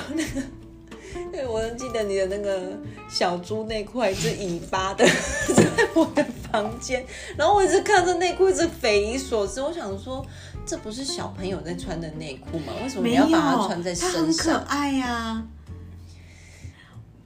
[1.31, 2.77] 对，我记得你的那个
[3.09, 5.05] 小猪内裤还是尾巴的，
[5.55, 7.05] 在我的房间，
[7.37, 9.61] 然后我一直看着内裤，一直匪夷所思。
[9.61, 10.25] 我想说，
[10.65, 12.73] 这不是小朋友在穿的内裤吗？
[12.83, 14.63] 为什么你，要把它穿在它身很可上？
[14.65, 15.43] 爱呀、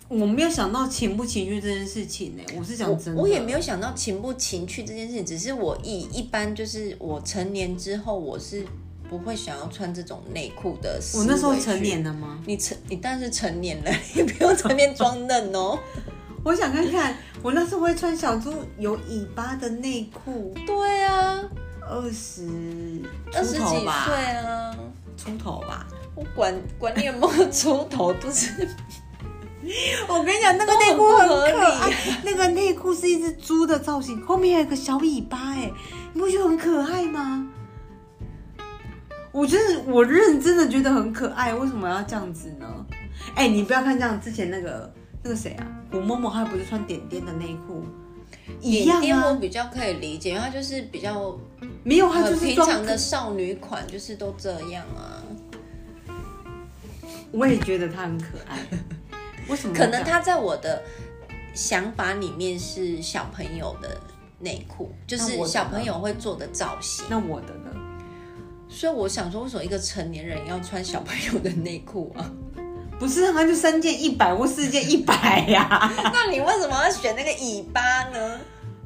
[0.07, 8.63] 我没有想到情不情趣这件事情呢、我是讲真的，我也没有想到情不情趣这件事情，只是我一一般就是我成年之后，我是
[9.17, 10.99] 不会想要穿这种内裤的。
[11.15, 12.39] 我那时候成年，了吗？
[12.45, 15.77] 你成你但是成年了， 你不用在那边装嫩哦。
[16.43, 21.39] 我想看看，我那时候会穿小猪有尾巴的内裤，对啊，
[21.81, 22.47] 二十
[23.33, 24.75] 二十几岁啊。
[25.15, 25.87] 出头吧。
[26.15, 28.49] 我管管你有没有出头，都是
[30.07, 35.71] 我跟你讲，那个内裤很可爱，那个内裤是一只猪的造型，后面还有个小尾巴，哎，
[36.13, 37.47] 你不觉得很可爱吗？
[39.33, 42.67] 我觉得我认真的觉得很可爱，为什么要这样子呢？
[43.35, 44.93] 哎、你不要看这样，之前那个
[45.23, 47.83] 那个谁啊，胡某某他不是穿点点的内裤，
[48.61, 51.35] 一样点点我啊，比较可以理解，因为它就是比较
[51.83, 55.17] 没有，他就是平常的少女款，就是都这样啊。
[57.31, 58.59] 我也觉得他很可爱，
[59.49, 59.73] 为什么？
[59.73, 60.83] 可能他在我的
[61.55, 63.99] 想法里面是小朋友的
[64.37, 67.03] 内裤，就是小朋友会做的造型。
[67.09, 67.82] 那我的呢？
[68.73, 72.29] 所以我想说，为什么一个成年人要穿小朋友的内裤啊？
[72.99, 75.91] 不是，啊就三件一百或四件一百呀。
[76.11, 78.39] 那你为什么要选那个尾巴呢？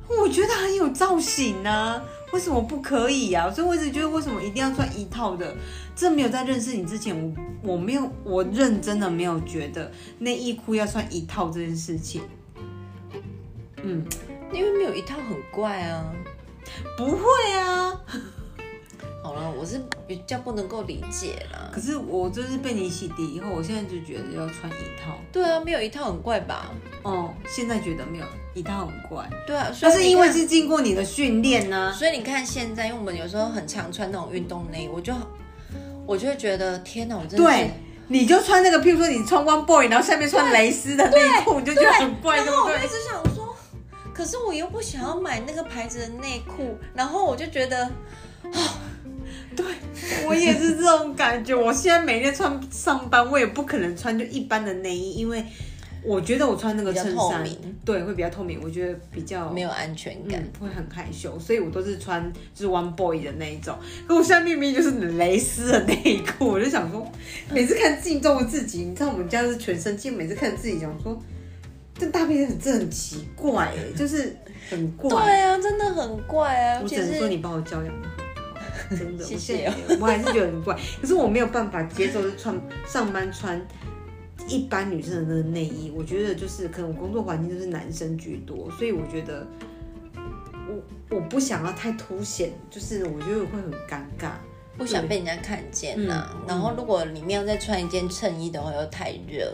[0.08, 5.56] 我觉得很有造型啊，为什么不可以啊、所以我一直觉得为什么一定要穿一套的？
[5.96, 7.16] 这没有在认识你之前，
[7.64, 12.22] 我我没有，我认真的没有觉得内衣裤要穿一套这件事情。
[13.84, 14.06] 嗯，
[14.54, 16.12] 因为没有一套很怪啊。
[16.98, 17.24] 不会
[17.58, 18.02] 啊。
[19.24, 21.70] 好了，我是比较不能够理解啦。
[21.74, 25.18] 可是我就是被你洗涤以后，我现在就觉得要穿一套。
[25.32, 26.72] 对啊，没有一套很怪吧？
[27.04, 31.92] 哦，现在觉得没有一套很怪，对啊，那是因为是经过你的训练呢。
[31.94, 35.14] 所以你看现在，因为我们有时候很常穿那种运动内衣，我就
[36.06, 37.72] 我就会觉得天哪，我真的是对，
[38.08, 42.76] 你就穿那个，譬如说你穿 One Boy，然后下面穿蕾丝的内裤，你就觉得很怪，对然后不对？
[42.76, 43.54] 我就一直想说，
[44.14, 47.92] 可是我又不想要买那个牌子的内裤，然后我就觉得
[50.28, 51.56] 我也是这种感觉。
[51.56, 55.44] 我现在每天穿上班，我也不可能穿就一般的内衣，因为
[56.04, 57.46] 我觉得我穿那个衬衫，
[57.84, 60.40] 对，会比较透明，我觉得比较没有安全感。
[60.40, 63.78] 嗯，会很害羞，所以我都是穿就是 One Boy 的那一种。
[64.08, 67.06] 可我现在明明就是蕾丝的内裤，我就想说，
[67.52, 71.22] 每次看镜中的自己，你知道我们家是全身镜，每次看自己想说，
[71.98, 74.36] 这搭配很真的很奇怪哎，就是
[74.70, 75.10] 很怪。
[75.10, 78.24] 对啊，真的很怪啊，我只能说你把我教养的好，
[78.96, 80.78] 真的，谢谢我还是觉得很怪。
[81.02, 83.62] 可是 我没有办法接受，是穿上班穿
[84.48, 85.92] 一般女生的那个内衣。
[85.96, 89.46] 我觉得就是可能我工作环境就是男生居多，所以我觉得
[90.68, 94.32] 我我不想要太凸显，就是我觉得会很尴尬。
[94.78, 99.52] 不想被人家看见呐、嗯然后如果里面要再穿一件衬衣的话，又太热。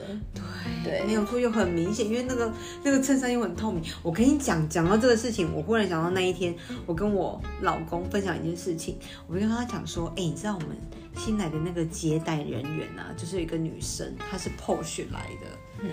[0.84, 2.52] 对对没有错，又很明显，因为那个
[2.84, 3.82] 那个衬衫又很透明。
[4.02, 6.54] 我跟你讲，讲到这个事情，我忽然想到那一天，
[6.86, 10.70] 我跟我老公分享一件事情，我就跟他讲说，哎、你知道我们
[11.18, 15.48] 新来的那个接待人员啊，就是有一个女生，她是 Porsche 来的，
[15.82, 15.90] 嗯，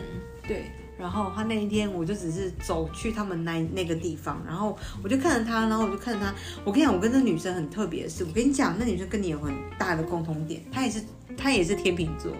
[0.47, 0.71] 对。
[1.01, 6.35] 然后他那一天，我就只是走去他们那那个地方，然后我就看着他，然后我就看着他。
[6.65, 11.03] 我跟你讲，我跟这女生很特别的是，我跟你讲，那女生跟你有很大的共同点，她也是
[11.37, 12.33] 她也是天秤座，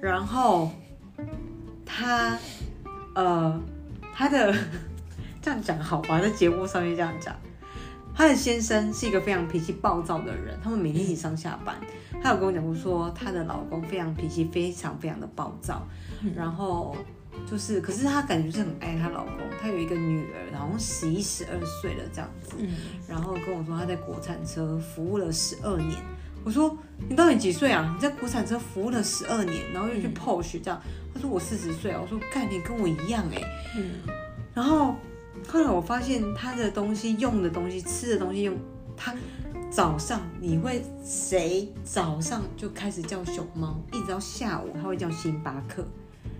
[0.00, 0.70] 然后
[1.84, 2.38] 她
[3.14, 3.60] 呃
[4.14, 4.54] 她的
[5.42, 7.36] 这样讲好吧，在节目上面这样讲。
[8.14, 11.76] 她的先生是一个非常脾气暴躁的人，他们每天一起上下班。
[12.22, 15.86] 她有跟我讲过说，她的老公非常脾气非常非常的暴躁，
[16.34, 16.96] 然后
[17.50, 19.34] 就是，可是她感觉是很爱她老公。
[19.60, 22.74] 她有一个女儿，好像十一十二岁了这样子，嗯，
[23.08, 26.02] 然后跟我说她在国产车服务了十二年。
[26.44, 27.92] 我说你到底几岁啊？
[27.92, 30.80] 你在国产车服务了十二年，然后又去 Porsche 这样。
[31.12, 32.00] 她说我四十岁啊。
[32.00, 33.42] 我说概念跟我一样哎、
[33.76, 33.90] 嗯，
[34.54, 34.94] 然后
[35.48, 38.56] 后来我发现他的东西、用的东西、吃的东西用，
[38.96, 39.12] 他
[39.70, 45.84] 早上你会谁早上就开始叫熊猫，一直到下午他会叫星巴克。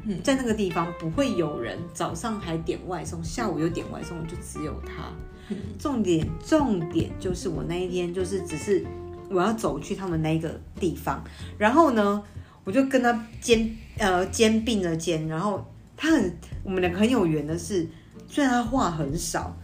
[0.07, 5.11] 嗯在那个地方不会有人早上还点外送，下午又点外送，就只有他。
[5.49, 8.85] 嗯重点重点就是我那一天就是只是
[9.31, 11.23] 我要走去他们那个地方，
[11.57, 12.23] 然后呢，
[12.65, 15.65] 我就跟他肩呃肩并着肩，然后
[15.97, 17.87] 他很我们两个很有缘的是，
[18.29, 19.57] 虽然他话很少，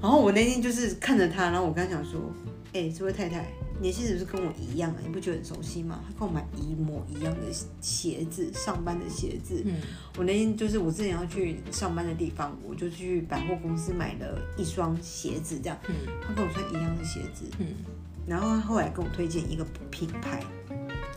[0.00, 2.18] 然后我那天就是看着他，然后我跟他讲说，
[2.72, 3.46] 哎、这位太太
[3.80, 4.98] 年纪是不是跟我一样啊？
[5.02, 6.00] 你不觉得很熟悉吗？
[6.06, 7.42] 他跟我买一模一样的
[7.80, 9.62] 鞋子，上班的鞋子。
[9.64, 9.76] 嗯
[10.16, 15.78] 我那天就是我之前要去上班的地方，我就去百货公司买了一双鞋子，这样。
[15.88, 15.94] 嗯
[16.26, 17.66] 他跟我穿一样的鞋子，嗯
[18.26, 20.42] 然后他后来跟我推荐一个品牌，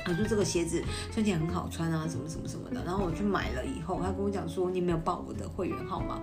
[0.06, 2.84] 他说这个鞋子穿起来很好穿啊，什么什么什么的。
[2.86, 6.21] 然后我去买了以后，他跟我讲说你没有报我的会员号码。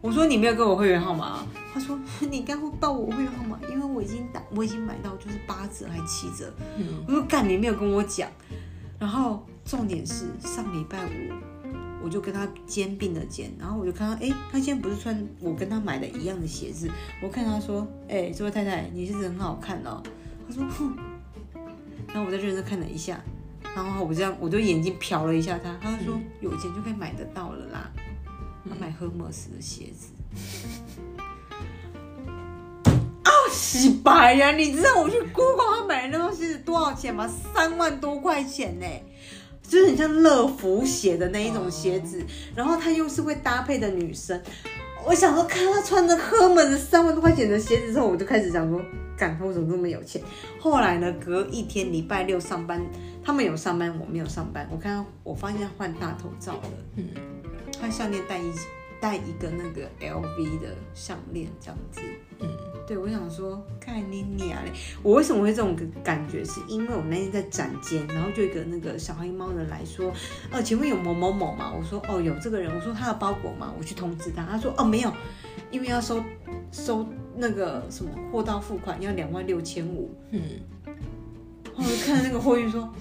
[0.00, 1.46] 我说你没有给我会员号码啊？
[1.72, 1.98] 他说
[2.30, 6.52] 你该会报我会员号码，因为我已经打我已经买到就是八折还七折。
[6.78, 8.28] 嗯我说干你没有跟我讲。
[8.98, 11.10] 然后重点是上礼拜五
[12.02, 16.90] 我就跟他肩并着肩，然后我就看到，哎，他今天不是穿我跟他买的一样的鞋子，
[17.22, 20.02] 我看他说，哎，这位太太，你鞋子很好看哦。
[20.48, 20.96] 他说，哼。
[22.08, 23.20] 然后我再认真看了一下，
[23.74, 27.90] 然后我这样，我就眼睛瞟了一下他，他就说，有钱就可以买得到了啦。
[28.68, 30.08] 他买 Hermes 的鞋子。
[33.22, 34.52] 啊，洗白呀！
[34.52, 37.28] 你知道我去 Google 他买的那双鞋子多少钱吗？
[37.54, 38.86] 三万多块钱呢，
[39.62, 44.40] 就是很像乐福鞋的那一种鞋子，然后她又是会搭配的女生。
[45.04, 48.80] 我想说，看她穿着 Hermes 三万多块钱的鞋子之后，我就开始想说，
[49.16, 50.20] 干，她为什么这么有钱？
[50.58, 52.80] 后来呢，隔一天礼拜六上班，
[53.24, 54.68] 他们有上班，我没有上班。
[54.70, 56.62] 我看，我发现她换大头照了。
[56.96, 57.08] 嗯
[57.80, 58.52] 她项链戴一
[59.00, 62.00] 戴一个那个 LV 的项链，这样子。
[62.40, 62.48] 嗯
[62.86, 64.72] 对，我想说，看你娘嘞！
[65.00, 66.44] 我为什么会这种感觉？
[66.44, 70.12] 是因为我那天在展间，然后就一个那个小黑猫的来说，
[70.50, 71.72] 呃，请问有某某某吗？
[71.72, 73.72] 我说哦有这个人，我说他的包裹吗？
[73.78, 75.12] 我去通知他，他说哦没有，
[75.70, 76.20] 因为要收
[76.72, 80.42] 收那个什么货到付款要两万六千五，嗯，
[80.84, 82.92] 然后我就看那个货运说，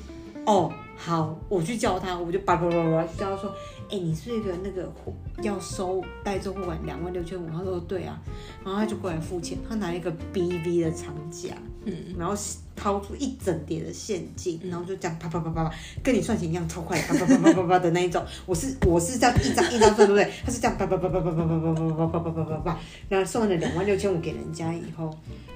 [0.46, 3.50] 哦，好，我去叫他，我就叭叭叭叭去叫他说，
[3.90, 8.20] 哎、你是一个那个货要收代收货款两万六千五，他说对啊，
[8.66, 12.36] 然后他就过来付钱，他拿一个 BV 的长夹，嗯，然后
[12.76, 18.22] 掏出一整叠的现金，然后就这样啪啪啪啪啪，跟你算钱一样超快，啪啪啪啪啪啪的那一种。
[18.46, 20.30] 我是我是这样一张一张算，对不对？
[20.46, 25.10] 他是这样啪啪啪啪啪啪啪啪啪啪啪啪啪啪啪，然后送了两万六千五给人家以后，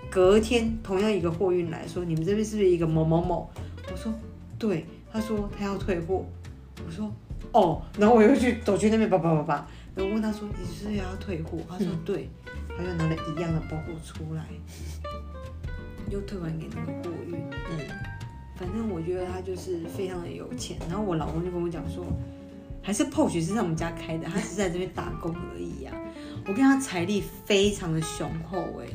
[0.09, 3.49] 隔天同样一个货运来说，你们这边是不是一个某某某？
[3.91, 4.13] 我说
[4.57, 6.25] 对，他说他要退货，
[6.83, 7.13] 我说
[7.51, 11.59] 哦，然后我又去走去那边叭叭叭叭，然后问他说你是不是要退货？
[11.69, 12.27] 他说对，
[12.75, 14.43] 他就拿了一样的包裹出来。
[16.09, 17.79] 又退还给那个货运，嗯，
[18.55, 20.77] 反正我觉得他就是非常的有钱。
[20.87, 22.05] 然后我老公就跟我讲说，
[22.83, 25.95] 还是 POS 是在我们家开的，他只是在这边打工而已啊。
[26.45, 28.85] 我跟他财力非常的雄厚哎、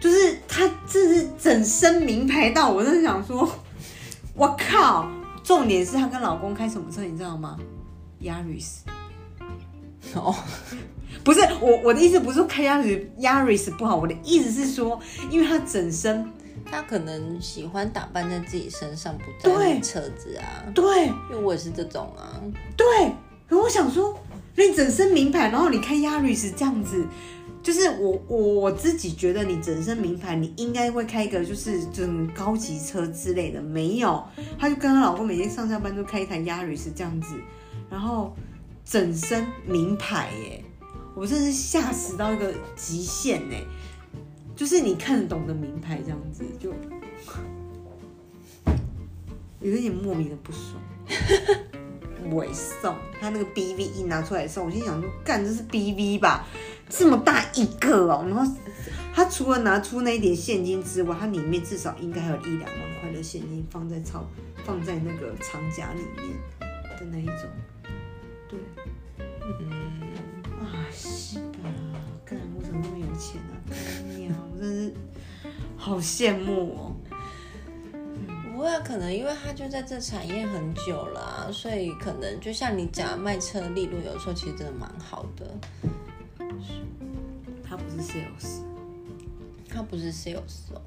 [0.00, 3.48] 就是他这是整身名牌到，我真的想说，
[4.40, 5.06] 我靠！
[5.44, 7.58] 重点是她跟老公开什么车，你知道吗
[8.22, 8.78] ？Yaris。
[10.14, 10.34] 哦，
[11.22, 14.98] 不是我我的意思不是说开 Yaris Yaris 不好，我的意思是说，
[15.28, 16.26] 因为她整身
[16.64, 20.64] 她可能喜欢打扮在自己身上，不在车子啊。
[20.74, 22.40] 对因为我也是这种啊，
[22.78, 22.86] 对，
[23.46, 24.18] 然后我想说，
[24.56, 27.06] 你整身名牌，然后你开 Yaris 这样子，
[27.62, 34.24] 就是我我自己觉得你整身名牌，你应该会开一个就是这种高级车之类的，没有，
[34.58, 37.34] 她就跟她老公每天上下班都开一台 Yaris 这样子，
[37.90, 38.34] 然后
[38.84, 40.64] 整身名牌耶，
[41.14, 43.56] 我真是吓死到一个极限呢，
[44.56, 46.72] 就是你看得懂的名牌这样子就。
[49.60, 50.80] 有一点莫名的不爽，
[52.32, 56.46] 尾送他那个 BV 一拿出来送，我心想说，干这是 BV 吧，
[56.90, 58.52] 这么大一个哦，然后
[59.14, 64.28] 他除了拿出那一点现金之外，他里面至少应该还有一两万块的现金放在钞
[64.64, 66.36] 放在那个长夹里面
[66.98, 67.48] 的那一种，
[68.48, 68.58] 对，
[69.60, 70.12] 嗯，
[70.60, 71.70] 啊，是吧？
[72.24, 73.54] 干，我怎么那么有钱啊？
[74.18, 74.92] 呀，我真是
[75.76, 76.96] 好羡慕哦。
[78.52, 85.50] 不会啊，可能因为他就在这产业很久了、所以可能就像你讲，卖车利润有时候其实真的蛮好的。
[87.62, 88.62] 他不是 sales，
[89.68, 90.82] 他不是 sales 哦，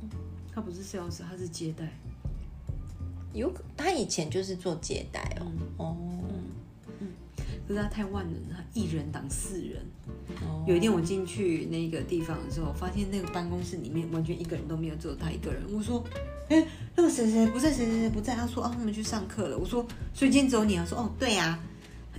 [0.53, 1.91] 他不是 sales，他是接待。
[3.33, 5.51] 有可他以前就是做接待哦。
[5.77, 5.97] 哦，
[6.99, 7.07] 嗯
[7.67, 9.81] 可是他太万能了，他一人挡四人。
[10.41, 15.61] 哦有一天我进去那个地方的时候，发现那个办公室里面完全一个人都没有，只有他一个人。
[15.73, 16.03] 我说
[16.49, 21.57] ：“哎、那个谁谁不在，谁谁谁不在。”他说：“啊，他们去上课了。”我说：“所以今天只有你啊？”说：“哦，对呀、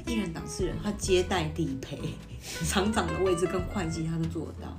[0.04, 1.98] 他一人当四人，他接待地陪，
[2.66, 4.76] 厂长的位置跟会计他都做得到。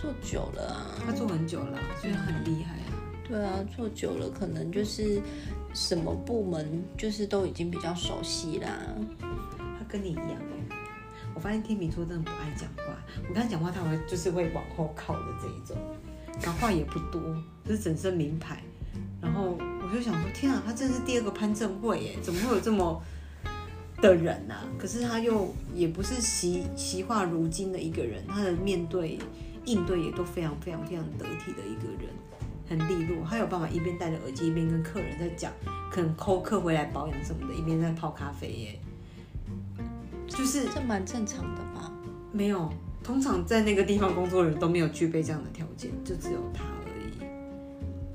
[0.00, 2.92] 做久了啊，他做很久了，所以很厉害啊。
[3.28, 5.20] 对啊，做久了可能就是
[5.74, 8.68] 什么部门就是都已经比较熟悉啦。
[9.20, 10.36] 他跟你一样
[10.70, 10.76] 哎、
[11.34, 12.96] 我发现天秤座真的不爱讲话。
[13.28, 15.76] 我跟他讲话，他会就是会往后靠的这一种，
[16.42, 17.20] 然后话也不多，
[17.64, 18.62] 就是整身名牌。
[19.20, 23.02] 然后我就想说，天啊，他真的是第二个潘正惠耶，怎么会有这么
[24.00, 24.64] 的人啊？
[24.78, 29.18] 可是他又也不是习习化如今的一个人，他的面对
[29.64, 32.10] 应对也都非常非常非常得体的一个人，
[32.68, 33.24] 很利落。
[33.28, 35.52] 他有办法一边戴着耳机，一边跟客人在讲，
[35.90, 38.80] 可能扣客回来保养什么的，一边在泡咖啡耶。
[40.26, 41.92] 就是这蛮正常的吧？
[42.32, 46.64] 没有，通常在那个地方工作的人都没有具备这样的条件，就只有他。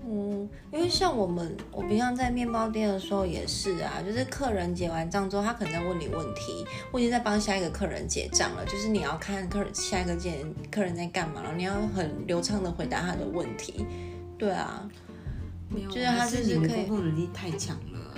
[0.08, 13.84] 嗯，因为像我们，我平常在面包店的时候也是啊，就是客人结完账之后，他可能在问你问题，我已经在帮下一个客人结账了，就是你要看客人下一个见客人在干嘛，然后你要很流畅的回答他的问题。
[14.38, 14.88] 对啊，
[15.70, 18.14] 没有，就是他就是可以工作能力太强了啊、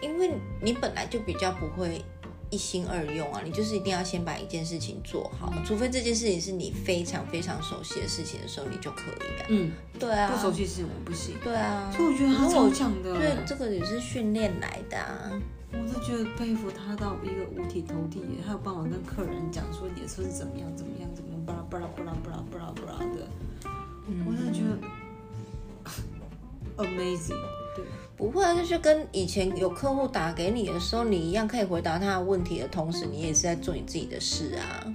[0.00, 2.02] 因为你本来就比较不会
[2.50, 9.46] 一心二用啊，你就是一定要先把一件事情做好，除非这件事情是你非常非常熟悉的事情的时候，你就可以啊。
[9.48, 13.14] 嗯，对啊，不熟悉的事情我不行，对啊，所以我觉得他超强的。
[13.14, 15.32] 对，这个也是训练来的啊。
[15.72, 23.28] 我都觉得佩服他到一个五体投地耶，他有办法跟客人讲说你的车是怎么样怎么样怎么样，巴拉巴拉巴拉巴拉巴拉巴拉的，
[24.24, 24.78] 我真的觉得
[26.84, 27.65] amazing。
[28.16, 34.84] 对，不会啊，就是跟以前有客户打给你的时候，你一样可以回答他的问题的同时，你也是在做你自己的事啊。
[34.84, 34.94] 哦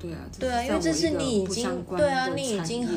[0.00, 2.96] 对啊，对啊，因为这是你已经对啊，你已经很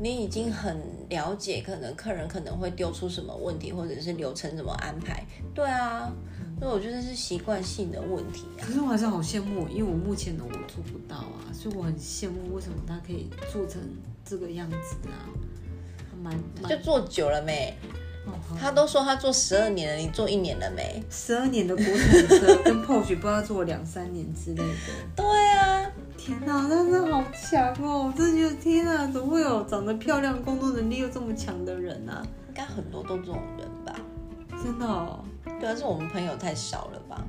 [0.00, 0.80] 你已经很
[1.10, 5.22] 了解，可能客人可能会丢出什么问题，或者是流程怎么安排。
[5.54, 6.10] 对啊，
[6.58, 8.64] 所以我觉得是习惯性的问题啊。
[8.64, 13.82] 可是我还是好羡慕，因为我目前的我做不到啊，所以我很羡慕为什么他可以做成
[14.24, 15.71] 这个样子啊，还
[16.68, 17.76] 就做久了没？
[18.60, 21.02] 他都说他做十二年了，你做一年了没？
[21.10, 24.74] 十二年的国产车跟 Porsche 不知道做两三年之类的。
[25.16, 28.06] 对啊，天哪，他真的好强哦！
[28.06, 32.22] 我真的觉得天哪，怎么会有长得漂亮、工作能力又这么强的人啊？
[32.48, 33.92] 应该很多都这种人吧？
[34.62, 35.24] 真的哦，
[35.58, 37.24] 对啊，是我们朋友太少了吧？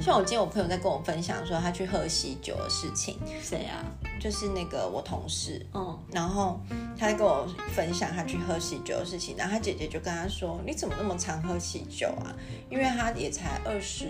[0.00, 3.84] 像我今天我朋友在跟我分享说他去喝喜酒的事情，谁啊？
[4.20, 6.60] 就是那个我同事，嗯，然后
[6.96, 12.34] 他在跟我分享他去喝喜酒的事情，然后他姐姐就跟他说：“你怎么那么常喝喜酒啊？
[12.70, 14.08] 因为他也才二十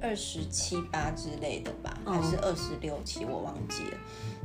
[0.00, 3.98] 二十七八之类的吧，嗯还是二十六七，我忘记了。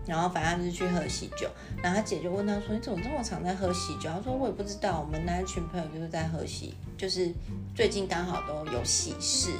[0.06, 1.48] 然后反正他就是去喝喜酒，
[1.82, 7.34] 然后他姐就问他说：“你怎么这么常在喝喜酒？”他说：“我也不知道，我们那一群朋友就是在喝喜，就是
[7.76, 9.52] 最近刚好都有喜事。”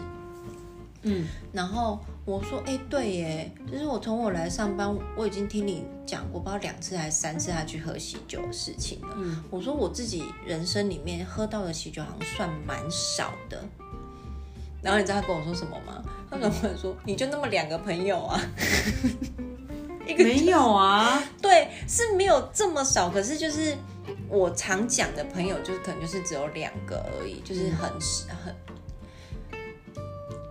[1.04, 9.10] 嗯，然后我说：“哎、对耶，就是我从我来上班，我已经听你讲过，不知道两次还是三次他去喝喜酒的事情了。
[9.18, 13.64] 嗯我说我自己人生里面喝到的喜酒好像算蛮少的。
[14.82, 16.04] 然后你知道他跟我说什么吗？
[16.30, 18.40] 他跟我说：“你就那么两个朋友啊？”
[20.06, 23.74] 一个没有啊，对，是没有这么少，可是就是
[24.28, 27.90] 我常讲的朋友，就是可能就是只有两个而已，就是很
[28.44, 28.54] 很，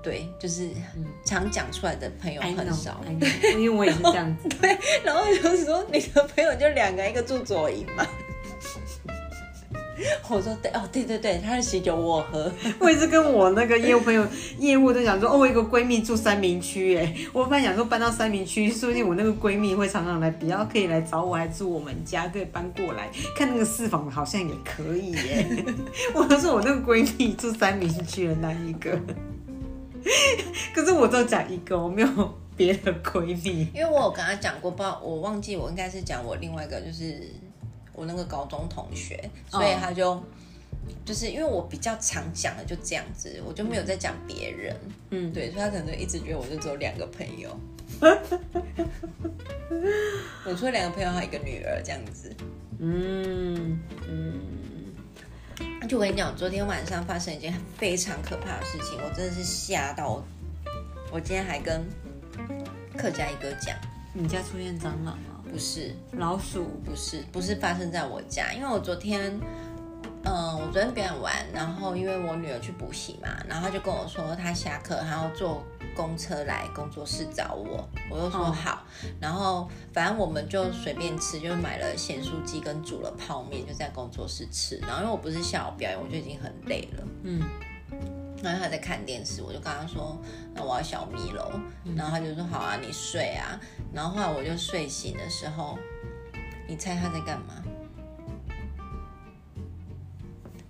[0.02, 0.68] 对，就是
[1.24, 3.00] 常讲出来的朋友很少。
[3.06, 4.48] I know，因为我也是这样子。
[4.60, 8.06] 对然后就是说你的朋友就两个，一个住左营嘛。
[10.28, 12.50] 我说对哦，对对对，他的喜酒我喝，
[12.80, 14.26] 我也是跟我那个业务朋友
[14.58, 25.64] 业务都讲说，哦，我有一个闺蜜住三明区，哎，我本来想说搬到三明区，说不定我那个闺蜜会常常来，比较可以来找我，还住我们家，可以搬过来看那个四房，好像也可以耶。
[26.14, 28.98] 我都说我那个闺蜜住三明区的那一个，
[30.74, 33.68] 可是我只有讲一个，我没有别的闺蜜。
[33.74, 37.22] 因为我有跟他讲过，不知道我忘记我应该是讲我另外一个就是
[37.92, 40.22] 我那个高中同学，所以他就、
[41.04, 44.76] 就是因为我比较常讲的就这样子，我就没有在讲别人，
[45.10, 47.58] 嗯，对，所以他可能就一直觉得我就只有两个朋友。
[50.44, 52.34] 我除了两个朋友，还有一个女儿这样子。
[52.78, 53.78] 嗯
[54.08, 54.40] 嗯，
[55.92, 60.24] 就我跟你讲，昨天晚上发生一件非常可怕的事情，我真的是吓到我。
[61.12, 61.86] 我今天还跟
[62.96, 63.76] 客家一哥讲，
[64.14, 65.44] 你家出现蟑螂了？
[65.52, 66.64] 不是，老鼠？
[66.82, 69.38] 不是，不是发生在我家，因为我昨天，
[70.24, 75.62] 嗯、我昨天表演完，然后因为我女儿去补习嘛，然后她就跟我说她下课，然后坐
[75.94, 78.84] 公车来工作室找我，我就说嗯好，
[79.20, 84.76] 然后反正我们就随便吃，就买了咸酥鸡跟煮了泡面，就在工作室吃。
[84.78, 87.42] 然后因为我不是下午表演，我就已经很累了，嗯，
[88.42, 90.18] 然后他在看电视，我就跟他说，
[90.54, 91.52] 那我要小米喽。
[91.84, 93.60] 嗯然后他就说好啊，你睡啊。
[93.92, 95.78] 然后后来我就睡醒的时候，
[96.66, 97.54] 你猜他在干嘛？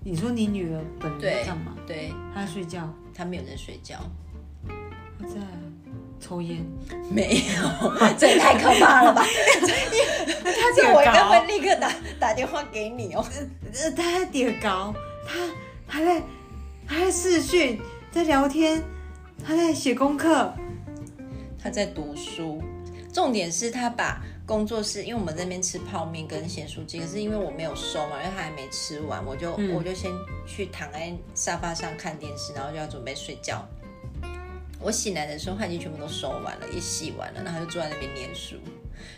[0.05, 1.77] 你说你女儿本人在干嘛？
[1.87, 4.01] 对她在睡觉，他没有在睡觉，
[5.23, 5.41] 她在
[6.21, 6.65] 抽烟。
[7.11, 9.25] 没有， 这也太可怕了吧！
[10.45, 13.25] 他 这我应该会立刻打打电话给你哦。
[13.73, 14.95] 呃，他在点高，
[15.27, 15.39] 他
[15.87, 16.23] 还在
[16.87, 18.83] 还在视讯，在聊天，
[19.45, 20.53] 他在写功课。
[21.63, 22.61] 他在读书，
[23.13, 30.11] 重点是他把工作室，因为我们那边吃泡面跟咸酥鸡，可是因为我没有收嘛，因为他还没吃完，我就、嗯我就先
[30.45, 33.65] 去躺在沙发上看电视，然后就要准备睡觉。
[34.83, 38.57] 我醒来的时候，他已经全部都收完了，也洗完了，然后他就坐在那边念书。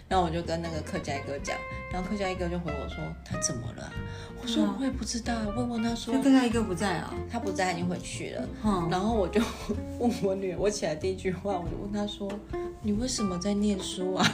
[0.09, 1.59] 然后我就跟那个客家一哥讲，
[1.93, 3.93] 然后客家一哥就回我说他怎么了啊、
[4.41, 7.13] 我说嗯我也不知道，问问他说就跟她一哥不在啊。
[7.31, 8.49] 他不在，他已经回去了。
[8.65, 9.41] 嗯，然后我就
[9.99, 12.31] 问我女儿，我起来第一句话，我就问他说
[12.83, 14.27] ：“你为什么在念书啊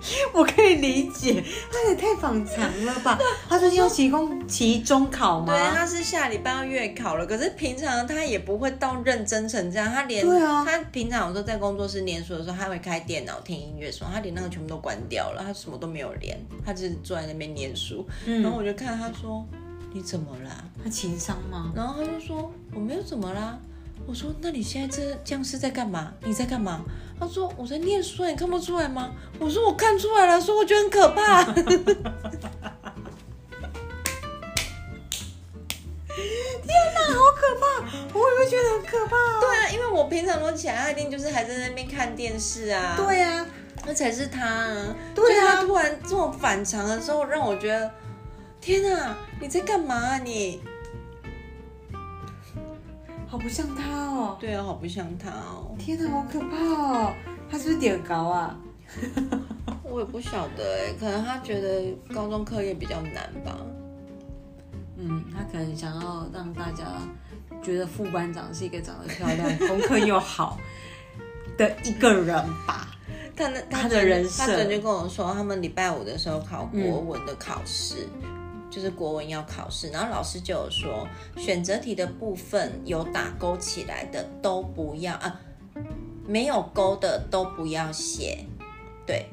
[0.32, 1.42] 我可以理解，
[1.72, 3.18] 他也太反常了吧？
[3.48, 5.46] 他最近要期中期中考？”吗？
[5.52, 18.06] 对，他是下礼拜要月考了，可是平常他也不会到认真成这样，他连对啊他平常有时候在工作室念书的时候，他会开电脑听音乐什么，他连那个全部都关掉了，他什么都没有连，他只是坐在那边念书。
[18.26, 19.44] 嗯然后我就看他说
[19.92, 21.72] ：“你怎么啦？”他情商吗？
[21.74, 23.58] 然后他就说我没有怎么啦。
[24.08, 26.14] 我说那你现在这这样是在干嘛？
[26.24, 26.80] 你在干嘛？
[27.20, 29.10] 他说我在念书，你看不出来吗？
[29.38, 31.44] 我说我看出来了，说我觉得很可怕。
[37.08, 37.64] 好可怕！
[38.14, 39.40] 我也会觉得很可怕。
[39.40, 43.44] 对啊，因为我平常都起来，他一定就是还在那边看电视啊。，对呀、
[43.86, 44.96] 那才是他啊。
[45.14, 47.90] 对啊他突然这么反常的时候，让我觉得
[48.60, 50.62] 天啊，你在干嘛啊你？
[53.38, 54.36] 好不像他哦。
[54.40, 55.70] 对啊，好不像他哦。
[55.78, 57.14] 天哪，好可怕哦！
[57.48, 58.58] 他是不是点高啊？
[59.84, 63.56] 我也不晓得哎，可能他觉得高中课业比较难吧。
[64.96, 66.84] 嗯，他可能想要让大家
[67.62, 70.58] 觉得副班长是一个长得漂亮、功课又好
[71.56, 72.34] 的一个人
[72.66, 72.88] 吧。
[73.36, 78.08] 他那他的人他设昨天就跟我说，他们礼拜五的时候考国文的考试，
[78.70, 81.06] 就是国文要考试，然后老师就有说，
[81.36, 85.40] 选择题的部分有打勾起来的都不要啊，
[86.26, 88.44] 没有勾的都不要写，
[89.06, 89.26] 对。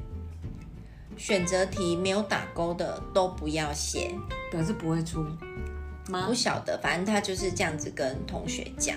[1.18, 4.14] 选择题没有打勾的都不要写，
[4.50, 5.24] 表示不会出
[6.10, 6.34] 吗不？
[6.34, 8.94] 晓得，反正他就是这样子跟同学讲。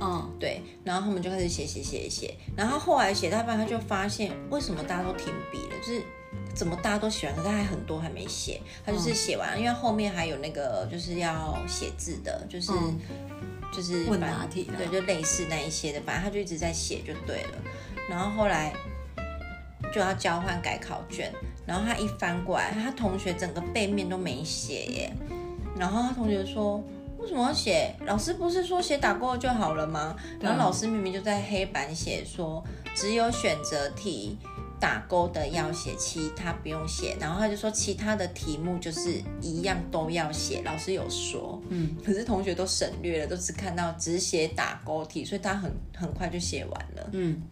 [0.00, 6.02] 嗯，对，然后他们就开始写写写写，然后后来写到一半，他就发现为什么大家都停笔了，就是
[6.56, 12.98] 怎么大家都写完，可是还很多还没写，他就是写完，因为后面还有那个就是要写字的，就是、嗯
[13.72, 17.58] 就是问答题对，就类似那一些的，反正他就一直在写就对了，
[18.08, 18.72] 然后后来
[19.92, 21.30] 就要交换改考卷，
[21.66, 25.12] 然后他一翻过来，他同学整个背面都没写耶，
[25.78, 26.82] 然后他同学说。
[27.18, 27.92] 为什么要写？
[28.04, 30.14] 老师不是说写打勾就好了吗？
[30.38, 32.62] 然后老师明明就在黑板写说，
[32.94, 34.38] 只有选择题
[34.78, 37.16] 打勾的要写，其他不用写。
[37.20, 41.60] 然后他就说其他的题目就是一样都要写，老师有说。
[41.68, 47.10] 嗯，可是同学都省略了，都只看到只写打勾题，所以他很很快就写完了。
[47.12, 47.42] 嗯，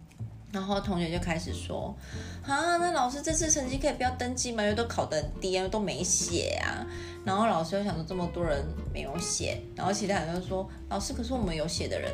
[0.52, 1.96] 然后同学就开始说，
[2.42, 4.62] 啊，那老师这次成绩可以不要登记吗？
[4.62, 6.86] 因为都考得很低啊，都没写啊。
[7.24, 8.62] 然后老师又想说，这么多人
[8.92, 12.12] 没有写，然后其他人就说，老师，可是我们有写的人，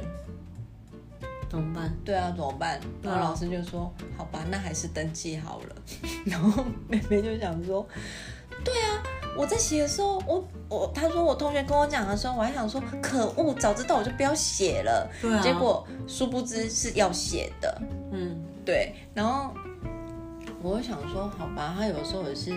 [1.51, 1.93] 怎么办？
[2.05, 2.81] 对啊，怎么办？
[3.03, 5.75] 然后嗯老师就说，好吧，那还是登记好了。
[6.25, 7.85] 然后妹妹就想说，
[8.65, 9.03] 对啊，
[9.37, 15.11] 我在写的时候，我我他说我同学跟我讲的时候，我还想说，可恶，早知道我就不要写了。
[15.21, 17.83] 对啊，结果殊不知是要写的。
[18.13, 19.53] 嗯，对，然后
[20.63, 22.55] 我想说，好吧，他有时候也是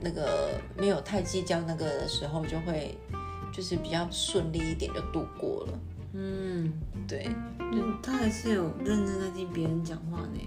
[0.00, 2.98] 那个没有太计较那个的时候，就会
[3.52, 5.78] 就是比较顺利一点就度过了。
[6.12, 6.72] 嗯，
[7.06, 10.40] 对嗯，他还是有认真在听别人讲话呢。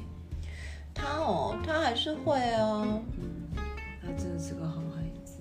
[0.93, 2.99] 他哦，他还是会啊，
[4.01, 5.39] 他真的是个好孩子。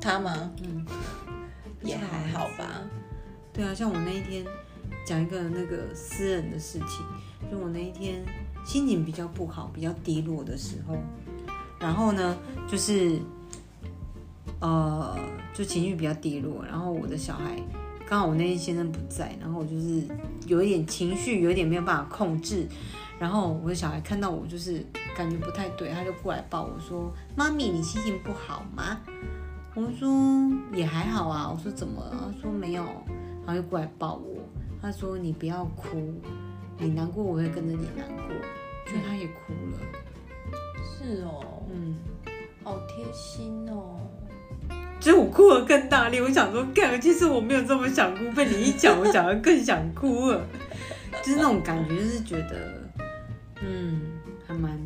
[0.00, 0.50] 他吗？
[0.62, 0.84] 嗯，
[1.82, 2.82] 也还好吧。
[3.52, 4.44] 对啊，像我那一天
[5.06, 8.22] 讲一个那个私人的事情，就我那一天
[8.66, 10.96] 心情比较不好、比较低落的时候，
[11.80, 12.36] 然后呢，
[12.68, 13.18] 就是
[14.60, 15.16] 呃，
[15.54, 17.56] 就情绪比较低落，然后我的小孩
[18.14, 20.04] 刚好我那天先生不在，然后我就是
[20.46, 22.64] 有一点情绪，有一点没有办法控制，
[23.18, 24.86] 然后我的小孩看到我就是
[25.16, 29.00] 感觉不太对，他就过来抱我说：“妈咪，你心情不好吗？”
[29.74, 30.08] 我说
[30.72, 32.32] 也还好啊，我说怎么了？
[32.32, 32.84] 他说没有，
[33.44, 34.36] 然后又过来抱我。
[34.80, 36.14] 他说你不要哭，
[36.78, 38.36] 你难过我会跟着你难过。
[38.86, 39.78] 就他也哭了，
[40.86, 41.96] 是哦，嗯，
[42.62, 43.98] 好贴心哦。
[45.04, 46.18] 所以我哭得更大力。
[46.18, 50.40] 我想说，干，其实我没有这么想哭，被你一讲，我讲的更想哭了。
[51.22, 52.88] 就是那种感觉，就是觉得，
[53.60, 54.00] 嗯，
[54.46, 54.80] 还蛮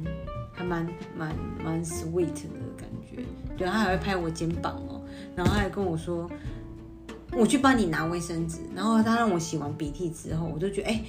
[0.52, 0.84] 还蛮
[1.16, 1.32] 蛮
[1.64, 3.22] 蛮 sweet 的感觉。
[3.56, 5.00] 对，他还会拍我肩膀哦，
[5.36, 6.28] 然后他还跟我说，
[7.30, 8.58] 我去帮你拿卫生纸。
[8.74, 11.00] 然后他让我洗完鼻涕之后，我就觉得，哎、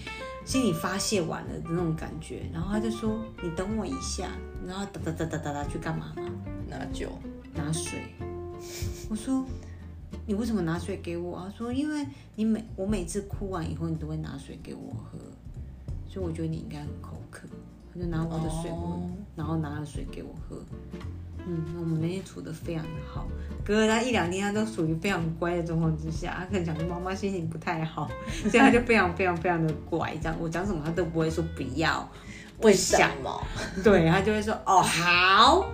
[0.45, 2.43] 心里发泄完了的那种感觉。
[2.53, 4.28] 然后他就说，你等我一下。
[4.68, 6.24] 然后哒哒哒哒哒哒去干嘛吗？
[6.68, 7.10] 拿酒，
[7.55, 8.03] 拿水。
[9.10, 9.43] 我说
[10.26, 11.43] 你为什么拿水给我？
[11.43, 12.05] 他说因为
[12.36, 15.18] 你每我每次哭完以后，你都会拿水给我喝，
[16.07, 17.47] 所以我觉得你应该很口渴。
[17.91, 20.57] 他就拿我的水壶，哦然后拿了水给我喝。
[21.47, 23.28] 嗯，我们那天处的非常的好，
[23.66, 28.07] 隔了他一两天，他都属于非常乖的状况之下，他可能讲说妈妈心情不太好，
[28.41, 32.07] 所以他就非常非常非常的乖，这样我讲什么他都不会说不要，
[32.62, 33.41] 为什想么？
[33.84, 35.66] 对他就会说哦好，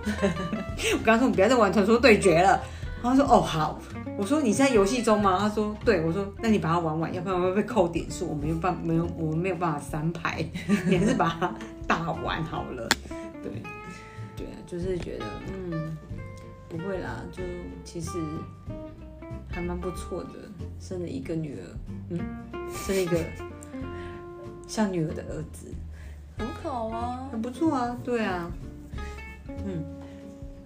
[0.94, 2.62] 我刚刚说你不要再玩传说对决了，
[3.02, 3.78] 然后他说哦好，
[4.18, 5.38] 我说你是在游戏中吗？
[5.38, 10.44] 他说对，我说那你把它玩完，要不然会被扣点数，我没有办没有我们没有办法三排，
[10.88, 11.54] 你还是把它
[11.86, 12.88] 打完好了，
[13.42, 13.62] 对。
[14.36, 15.96] 对啊，就是觉得嗯
[16.68, 17.42] 不会啦，就
[17.84, 18.18] 其实
[19.50, 20.30] 还蛮不错的，
[20.80, 21.62] 生了一个女儿，
[22.10, 22.18] 嗯，
[22.74, 23.18] 生了一个
[24.66, 25.72] 像女儿的儿子。
[26.38, 28.50] 很好啊，很不错啊，对啊，
[29.66, 29.84] 嗯。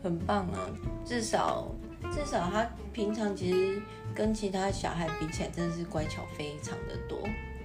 [0.03, 0.57] 很棒啊，
[1.05, 1.70] 至少
[2.13, 3.81] 至少他平常其实
[4.15, 7.19] 跟其他小孩比起来，真的是乖巧非常的多。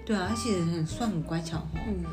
[0.05, 1.67] 对啊，他其实很算很乖巧哦。
[1.87, 2.03] 嗯，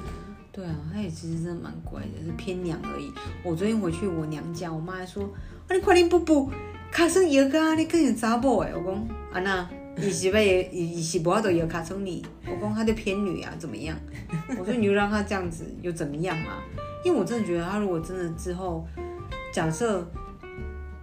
[0.51, 3.13] 对啊，他也其实真的蛮乖的，是偏娘而已。
[3.45, 5.25] 我昨天回去我娘家，我妈还说
[5.69, 6.51] ：“啊，你快点补补，
[6.91, 8.95] 卡生一个啊，你更有查某哎。”我讲
[9.33, 13.95] 啊那你是被以以是不要都有卡成你，我讲他就偏女啊，怎么样？
[14.59, 16.63] 我说你就让他这样子又怎么样嘛？
[17.05, 18.87] 因为我真的觉得他如果真的之后，
[19.53, 20.11] 假设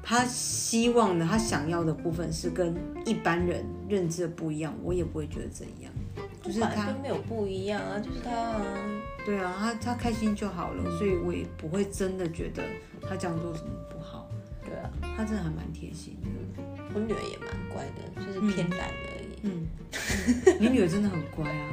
[0.01, 2.75] 他希望的他想要的部分是跟
[3.05, 5.91] 一般人认知的不一样，我也不会觉得怎样。
[6.41, 8.61] 就是他就没有不一样啊，就是他啊
[9.25, 12.63] 对啊，他他开心就好了，所以我也不会真的觉得
[13.01, 14.27] 他这样做什么不好。
[14.65, 16.63] 对啊，他真的还蛮贴心的。
[16.93, 19.18] 我女儿也蛮乖的，就是偏懒而已。
[19.43, 19.65] 嗯，
[20.59, 21.65] 你女儿真的很乖啊。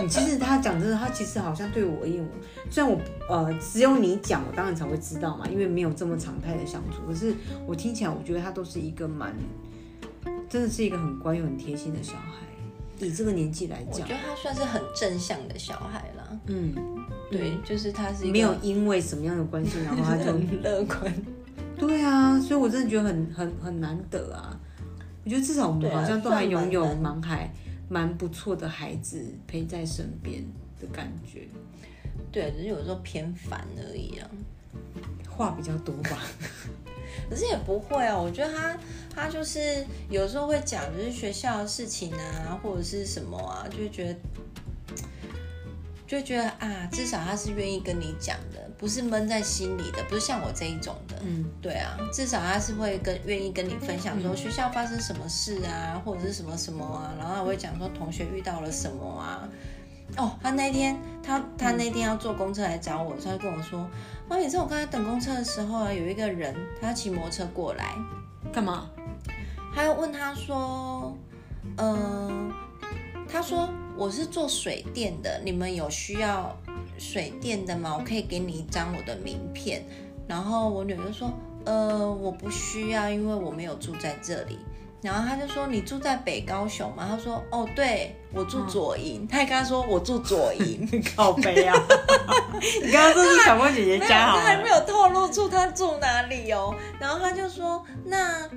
[0.00, 2.28] 你其实她讲真的，她其实好像对我而言，我
[2.70, 2.98] 虽然我
[3.28, 7.02] 呃只有你讲，我当然才会知道嘛，因为没有这么常态的相处。
[7.06, 7.34] 可是
[7.66, 9.34] 我听起来，我觉得她都是一个蛮，
[10.48, 12.44] 真的是一个很乖又很贴心的小孩。
[13.00, 16.38] 以这个年纪来讲我觉，得她算是很正向的小孩啦。
[16.46, 16.74] 嗯，
[17.30, 21.12] 对，就是她是一个没有因为什么样的关系，然后他就很乐观。
[21.76, 24.58] 对啊，所以我真的觉得很很很难得啊。
[25.24, 27.50] 我觉得至少我们好像都还拥有算蛮蛮还
[27.88, 30.44] 蛮不错的孩子陪在身边
[30.80, 31.48] 的感觉，
[32.30, 34.28] 对，只是有时候偏烦而已啊。
[35.28, 36.18] 话比较多吧。
[37.30, 38.76] 可是也不会啊，我觉得他
[39.14, 44.18] 他就是有时候会讲，就是学校的事情啊，或者是什么啊，就会觉得，
[46.06, 51.16] 就会觉得啊，至少他是愿意跟你讲的，不是闷在心里的，不是像我这一种的。
[51.22, 59.48] 嗯，对啊，至少他是会跟愿意跟你分享嗯说学校发生什么事啊，或者是什么什么啊，然后他会讲说同学遇到了什么啊。
[60.18, 63.88] 哦，他那天他他那天要坐公车来找我，他就跟我说
[64.28, 67.96] ：“妈，你知道我刚才等公车的时候啊，有一个人他骑摩托车过来，
[68.52, 68.90] 干嘛？
[69.72, 71.16] 还有问他说，
[71.78, 72.52] 嗯、
[73.34, 76.56] 他说我是做水电的，你们有需要
[76.98, 77.96] 水电的吗？
[77.98, 79.84] 我可以给你一张我的名片。
[80.28, 81.32] 然后我女儿就说，
[81.64, 84.56] 呃，我不需要，因为我没有住在这里。
[85.02, 87.08] 然后他就说你住在北高雄吗？
[87.10, 89.26] 他说哦，对我住左营。
[89.26, 91.74] 他还跟他说我住左营， 好悲啊！
[92.84, 96.72] 你刚刚说是小波姐姐，家好，他还没有透露出他住哪里哦。
[97.00, 98.48] 然后他就说：“那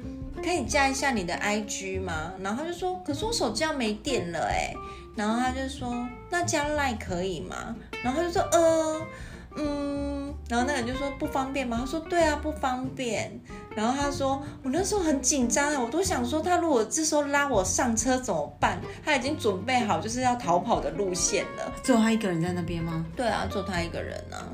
[0.44, 4.74] 可以加一下你的 IG 吗？”然后他就说：“可是我手机要没电了哎。”
[5.16, 9.02] 然后他就说：“那加 Line 可以吗？”然后他就说：“呃，
[9.58, 13.38] 嗯。”然后那个人就说：“不方便吗？”他说：“对啊，不方便。”
[13.76, 18.80] 然后他说：“我那时候很紧张啊，我都想说他如果这时候拉我上车怎么办？
[19.04, 23.06] 他已经准备好就是要逃跑的路线了。”只有他一个人在那边吗？
[23.16, 24.48] 对啊，只有他一个人啊。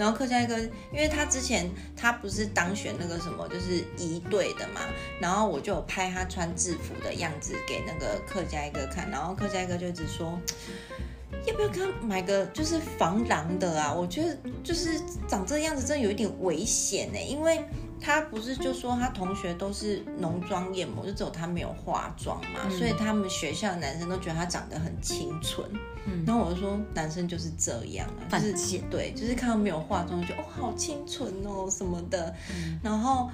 [0.00, 4.80] 然后客家一哥，因为他之前他不是当选那个什么，就是一队的嘛，
[5.20, 10.40] 然后我就拍他穿制服的样子给那个客家一哥看，然后客家一哥就一直说，
[11.44, 13.92] 要不要给他买个就是防狼的啊？
[13.92, 14.34] 我觉得
[14.64, 14.98] 就是
[15.28, 17.62] 长这样子真的有一点危险呢、因为
[18.00, 25.68] 他不是就说他同学都是浓妆艳抹，就只有他没有化妆嘛，所以他们学校的男生都觉得他长得很清纯。
[26.06, 33.30] 嗯然后我就说男生就是这样啊，就是对，就是看到没有化妆就哦好清纯哦什么的，嗯然后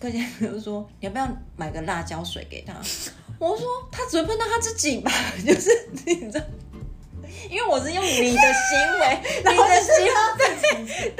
[0.00, 2.74] 客家就说你要不要买个辣椒水给他？
[3.38, 5.12] 我说他只会碰到他自己吧，
[5.46, 5.70] 就是
[6.06, 6.44] 你知道。
[7.48, 10.04] 因为我是用你的行为， 你的行
[10.76, 11.14] 为，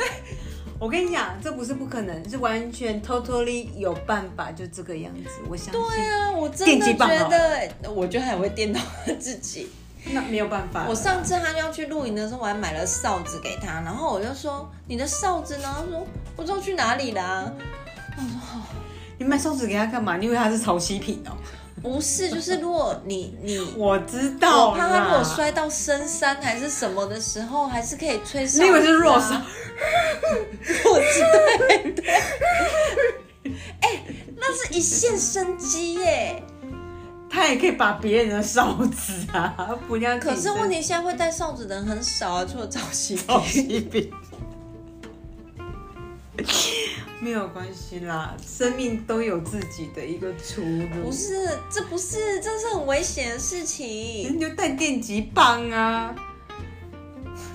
[0.80, 5.30] 我跟你讲，这不是不可能，是完全 totally 有办法，就这个样子。
[5.46, 9.68] 我相信，对啊，我真电的觉得，我觉得还会电到他自己。
[10.06, 10.86] 那没有办法。
[10.88, 15.64] 我上次他要去露营的时候，我还买了哨子给他，然后我就说你的哨子呢？
[15.64, 17.52] 他说不知道去哪里啦。
[18.16, 18.62] 我说：“好
[19.18, 20.16] 你买哨子给他干嘛？
[20.16, 21.36] 你以为他是潮汐品哦？
[21.82, 28.64] 不是，就是如果你你， 我知道我怕他如果摔到深山还是什么的时候，还是可以吹哨、啊。
[28.64, 29.30] 你以为是弱哨？
[30.90, 31.28] 我知道，
[31.68, 32.04] 对对。
[33.80, 34.04] 哎、
[34.36, 36.42] 那是一线生机耶。
[37.32, 40.18] 他也可以把别人的哨子啊，不一样。
[40.18, 44.12] 可是问题现在会带哨子的人很少啊，除了赵熙潮汐品。
[47.20, 51.04] 没有关系啦，生命都有自己的一个出路。
[51.04, 56.14] 不是，这不是，这是很危险的事情，你就带电击棒啊！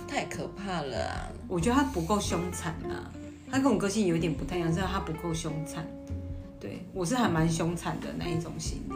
[0.07, 1.29] 太可怕了啊！
[1.47, 3.11] 我觉得他不够凶残啊，
[3.51, 5.85] 他跟我个性有点不太一样，是他不够凶残。
[6.59, 8.95] 对我是还蛮凶残的那一种型的，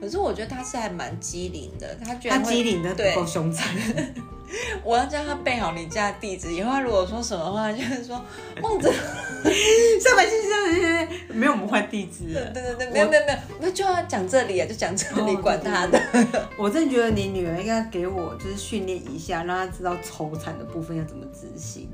[0.00, 3.74] 可是我觉得他是还蛮机灵的，他居他然会机灵的不对够凶残。
[4.84, 8.24] 我要叫他背好你家的地址，以后他如果说什么话，就是说
[8.62, 12.50] 孟子，上班先生，没有我们换地址了。
[12.54, 16.00] 对对对，没有没有没有，那就要讲这里啊，就讲这里，哦管他的。
[16.56, 21.90] 我真的觉得你女儿应该给我就是训练一下，让她知道抽残的部分要怎么执行。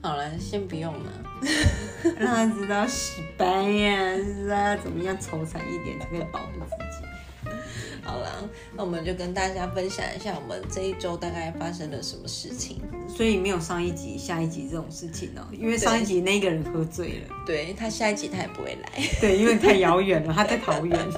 [0.00, 1.12] 好了，先不用了。
[2.18, 7.04] 让他知道西班牙是啊，怎么样愁惨一点才可以保护自己。
[8.02, 12.80] 好了，那我们就跟大家分享一下我们这一周大概发生了什么事情。
[13.08, 17.28] 所以没有上一集、下一集这种事情哦，因为上一集那个人喝醉了。
[17.44, 18.88] 对他下一集他也不会来。
[19.20, 20.98] 对，因为太遥远了，他在桃园。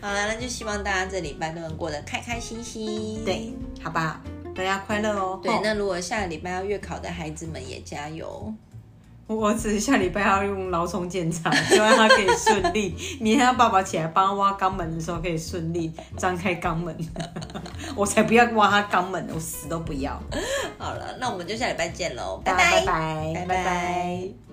[0.00, 3.24] 好了，那就希望大家这礼拜都能过得开开心心。
[3.24, 4.22] 对，好吧，
[4.56, 5.38] 大家快乐哦。
[5.42, 8.52] 对，那如果下个礼拜要月考的孩子们也加油。
[9.28, 12.94] 我只是下礼拜要用老虫检查，希望他可以顺利。
[13.20, 16.96] 明天要爸爸起来帮他挖肛门的时候，可以顺利张开肛门。
[17.96, 20.12] 我才不要挖他肛门，我死都不要。
[20.78, 24.45] 好了，那我们就下礼拜见喽，拜拜拜，拜拜。